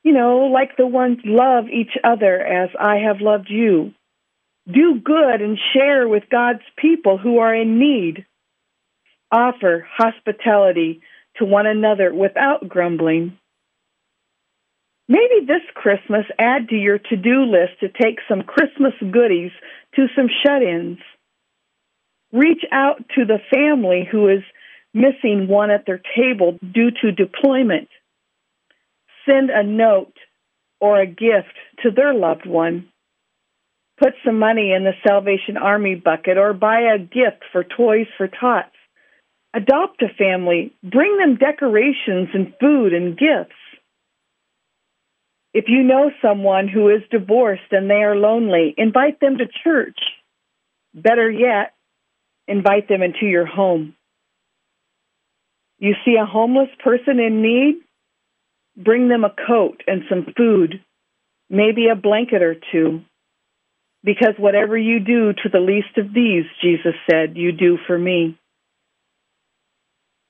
You 0.04 0.14
know, 0.14 0.50
like 0.52 0.78
the 0.78 0.88
ones 0.88 1.20
love 1.24 1.66
each 1.70 1.96
other 2.04 2.40
as 2.40 2.70
I 2.80 2.98
have 2.98 3.22
loved 3.22 3.50
you. 3.50 3.94
Do 4.72 5.00
good 5.00 5.42
and 5.42 5.58
share 5.74 6.08
with 6.08 6.24
God's 6.30 6.64
people 6.78 7.18
who 7.18 7.40
are 7.40 7.54
in 7.54 7.80
need. 7.80 8.26
Offer 9.32 9.88
hospitality 9.96 11.02
to 11.38 11.46
one 11.46 11.68
another 11.68 12.14
without 12.14 12.68
grumbling. 12.68 13.38
Maybe 15.08 15.46
this 15.46 15.62
Christmas 15.74 16.26
add 16.40 16.70
to 16.70 16.76
your 16.76 16.98
to 16.98 17.16
do 17.16 17.44
list 17.44 17.80
to 17.82 17.90
take 17.90 18.20
some 18.30 18.44
Christmas 18.44 18.94
goodies 19.00 19.52
to 19.96 20.08
some 20.16 20.28
shut 20.44 20.64
ins. 20.64 21.00
Reach 22.32 22.64
out 22.72 23.04
to 23.16 23.26
the 23.26 23.40
family 23.54 24.08
who 24.10 24.30
is 24.30 24.44
missing 24.94 25.48
one 25.48 25.70
at 25.70 25.86
their 25.86 26.02
table 26.16 26.58
due 26.74 26.92
to 27.02 27.12
deployment. 27.12 27.90
Send 29.26 29.50
a 29.50 29.64
note 29.64 30.14
or 30.80 31.00
a 31.00 31.06
gift 31.06 31.56
to 31.84 31.92
their 31.92 32.14
loved 32.14 32.46
one. 32.46 32.90
Put 34.00 34.14
some 34.26 34.40
money 34.40 34.74
in 34.74 34.84
the 34.84 34.94
Salvation 35.08 35.58
Army 35.58 35.96
bucket 35.96 36.38
or 36.38 36.54
buy 36.54 36.82
a 36.96 36.98
gift 36.98 37.44
for 37.52 37.64
Toys 37.64 38.08
for 38.18 38.28
Tots. 38.28 38.76
Adopt 39.54 40.02
a 40.02 40.08
family. 40.18 40.74
Bring 40.82 41.18
them 41.18 41.36
decorations 41.36 42.30
and 42.34 42.54
food 42.60 42.94
and 42.94 43.18
gifts. 43.18 43.56
If 45.54 45.66
you 45.68 45.84
know 45.84 46.12
someone 46.22 46.68
who 46.68 46.90
is 46.90 47.02
divorced 47.12 47.72
and 47.72 47.90
they 47.90 48.02
are 48.04 48.16
lonely, 48.16 48.74
invite 48.78 49.20
them 49.20 49.38
to 49.38 49.46
church. 49.64 50.00
Better 50.94 51.30
yet, 51.30 51.74
invite 52.48 52.88
them 52.88 53.02
into 53.02 53.26
your 53.26 53.46
home. 53.46 53.96
You 55.78 55.94
see 56.06 56.16
a 56.16 56.26
homeless 56.26 56.70
person 56.84 57.20
in 57.20 57.42
need? 57.42 57.82
Bring 58.78 59.08
them 59.10 59.24
a 59.24 59.34
coat 59.48 59.84
and 59.88 60.04
some 60.10 60.34
food, 60.36 60.84
maybe 61.50 61.88
a 61.88 61.96
blanket 61.96 62.42
or 62.42 62.56
two. 62.72 63.02
Because 64.04 64.34
whatever 64.38 64.78
you 64.78 65.00
do 65.00 65.34
to 65.34 65.50
the 65.52 65.60
least 65.60 65.98
of 65.98 66.14
these, 66.14 66.46
Jesus 66.62 66.96
said, 67.10 67.38
you 67.38 67.52
do 67.52 67.78
for 67.86 67.98
me. 67.98 68.38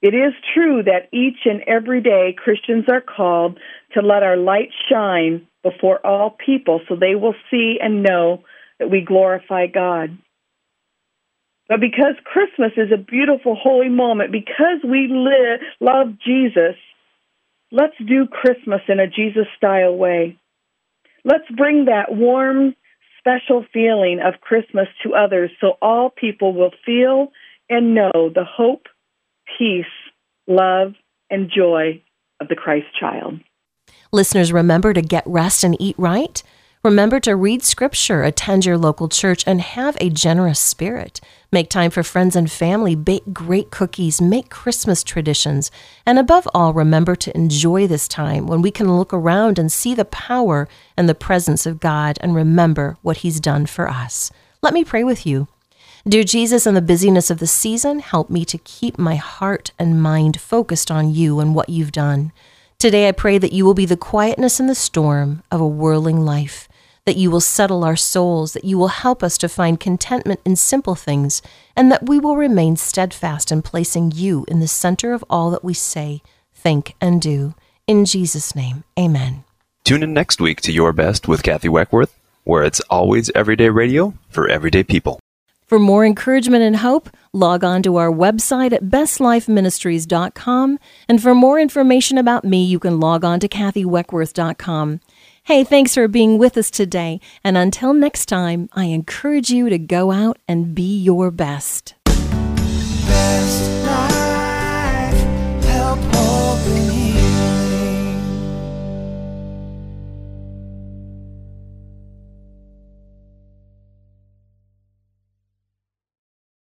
It 0.02 0.16
is 0.16 0.34
true 0.54 0.82
that 0.84 1.10
each 1.14 1.46
and 1.46 1.62
every 1.68 2.02
day 2.02 2.36
Christians 2.36 2.86
are 2.92 3.02
called 3.02 3.60
to 3.94 4.02
let 4.02 4.24
our 4.24 4.36
light 4.36 4.70
shine 4.90 5.48
before 5.64 6.06
all 6.06 6.32
people 6.44 6.82
so 6.90 6.96
they 6.96 7.14
will 7.14 7.36
see 7.52 7.78
and 7.80 8.02
know 8.04 8.44
that 8.80 8.90
we 8.90 9.02
glorify 9.02 9.68
God. 9.68 10.18
But 11.70 11.80
because 11.80 12.16
Christmas 12.26 12.72
is 12.78 12.92
a 12.92 12.98
beautiful, 12.98 13.56
holy 13.56 13.90
moment, 13.90 14.32
because 14.32 14.84
we 14.84 15.08
live, 15.08 15.62
love 15.80 16.18
Jesus, 16.26 16.76
let's 17.72 17.96
do 18.06 18.28
Christmas 18.28 18.82
in 18.88 19.00
a 19.00 19.08
Jesus 19.08 19.48
style 19.58 19.96
way. 19.96 20.38
Let's 21.24 21.50
bring 21.56 21.86
that 21.86 22.16
warm, 22.16 22.76
special 23.20 23.66
feeling 23.72 24.20
of 24.24 24.42
Christmas 24.42 24.88
to 25.04 25.14
others 25.14 25.52
so 25.60 25.74
all 25.82 26.10
people 26.10 26.54
will 26.54 26.72
feel 26.86 27.32
and 27.70 27.96
know 27.96 28.12
the 28.14 28.46
hope, 28.46 28.88
peace, 29.58 29.86
love, 30.48 30.94
and 31.30 31.50
joy 31.56 32.02
of 32.40 32.48
the 32.48 32.56
Christ 32.56 32.88
child. 33.00 33.40
Listeners, 34.12 34.52
remember 34.52 34.94
to 34.94 35.02
get 35.02 35.24
rest 35.26 35.64
and 35.64 35.80
eat 35.80 35.96
right. 35.98 36.44
Remember 36.84 37.20
to 37.20 37.36
read 37.36 37.62
scripture, 37.62 38.24
attend 38.24 38.66
your 38.66 38.76
local 38.76 39.08
church, 39.08 39.44
and 39.46 39.62
have 39.62 39.96
a 40.02 40.10
generous 40.10 40.60
spirit. 40.60 41.22
Make 41.52 41.70
time 41.70 41.92
for 41.92 42.02
friends 42.02 42.36
and 42.36 42.52
family, 42.52 42.96
bake 42.96 43.32
great 43.32 43.70
cookies, 43.70 44.20
make 44.20 44.50
Christmas 44.50 45.04
traditions, 45.04 45.70
and 46.08 46.18
above 46.18 46.48
all, 46.56 46.74
remember 46.74 47.16
to 47.18 47.38
enjoy 47.38 47.86
this 47.86 48.08
time 48.08 48.48
when 48.48 48.64
we 48.64 48.72
can 48.72 48.98
look 48.98 49.14
around 49.14 49.60
and 49.60 49.72
see 49.72 49.94
the 49.94 50.06
power 50.06 50.68
and 50.98 51.08
the 51.08 51.14
presence 51.14 51.68
of 51.68 51.80
God 51.80 52.18
and 52.20 52.34
remember 52.34 52.98
what 53.04 53.18
He's 53.18 53.40
done 53.40 53.68
for 53.68 53.88
us. 53.88 54.32
Let 54.64 54.74
me 54.74 54.84
pray 54.84 55.04
with 55.04 55.24
you. 55.24 55.48
Dear 56.08 56.24
Jesus, 56.24 56.66
in 56.66 56.74
the 56.74 56.82
busyness 56.82 57.30
of 57.30 57.38
the 57.38 57.46
season, 57.46 58.00
help 58.00 58.32
me 58.32 58.44
to 58.46 58.58
keep 58.58 58.98
my 58.98 59.18
heart 59.18 59.72
and 59.78 60.02
mind 60.02 60.42
focused 60.42 60.90
on 60.90 61.14
you 61.14 61.40
and 61.40 61.54
what 61.54 61.70
you've 61.70 61.92
done. 61.92 62.32
Today, 62.80 63.08
I 63.08 63.12
pray 63.12 63.38
that 63.38 63.54
you 63.54 63.66
will 63.66 63.76
be 63.76 63.86
the 63.86 63.96
quietness 63.96 64.60
in 64.60 64.66
the 64.66 64.74
storm 64.74 65.44
of 65.52 65.62
a 65.62 65.68
whirling 65.68 66.22
life 66.22 66.68
that 67.06 67.18
you 67.18 67.32
will 67.32 67.42
settle 67.42 67.84
our 67.84 67.96
souls, 67.96 68.54
that 68.54 68.64
you 68.64 68.78
will 68.78 68.90
help 68.90 69.24
us 69.24 69.38
to 69.40 69.50
find 69.50 69.80
contentment 69.80 70.40
in 70.46 70.56
simple 70.56 70.96
things, 70.96 71.42
and 71.76 71.92
that 71.92 72.08
we 72.08 72.20
will 72.20 72.36
remain 72.36 72.76
steadfast 72.76 73.52
in 73.52 73.62
placing 73.62 74.12
you 74.12 74.46
in 74.48 74.60
the 74.60 74.68
center 74.68 75.14
of 75.14 75.24
all 75.30 75.50
that 75.52 75.64
we 75.64 75.74
say, 75.74 76.22
think, 76.54 76.96
and 77.02 77.22
do. 77.22 77.56
In 77.88 78.06
Jesus' 78.06 78.56
name, 78.56 78.84
amen. 78.98 79.44
Tune 79.84 80.04
in 80.04 80.14
next 80.14 80.40
week 80.40 80.62
to 80.62 80.72
Your 80.72 80.94
Best 80.94 81.28
with 81.28 81.44
Kathy 81.44 81.70
Weckworth, 81.70 82.16
where 82.44 82.64
it's 82.64 82.82
always 82.82 83.32
everyday 83.32 83.70
radio 83.70 84.14
for 84.30 84.48
everyday 84.48 84.84
people. 84.84 85.20
For 85.72 85.80
more 85.80 86.06
encouragement 86.06 86.64
and 86.64 86.76
hope, 86.76 87.10
log 87.32 87.64
on 87.64 87.82
to 87.84 87.96
our 87.96 88.12
website 88.12 88.74
at 88.74 88.84
bestlifeministries.com. 88.84 90.80
And 91.08 91.22
for 91.22 91.34
more 91.34 91.60
information 91.62 92.18
about 92.18 92.44
me, 92.44 92.62
you 92.62 92.78
can 92.78 93.00
log 93.00 93.24
on 93.24 93.40
to 93.40 93.48
kathyweckworth.com. 93.48 95.00
Hey, 95.44 95.64
thanks 95.64 95.96
for 95.96 96.08
being 96.08 96.38
with 96.38 96.56
us 96.56 96.70
today. 96.70 97.20
And 97.44 97.58
until 97.58 97.96
next 97.96 98.28
time, 98.28 98.70
I 98.74 98.86
encourage 98.86 99.50
you 99.50 99.70
to 99.70 99.80
go 99.80 100.12
out 100.12 100.38
and 100.48 100.76
be 100.76 101.00
your 101.02 101.32
best. 101.32 101.96
best 102.06 103.84
life, 103.84 104.22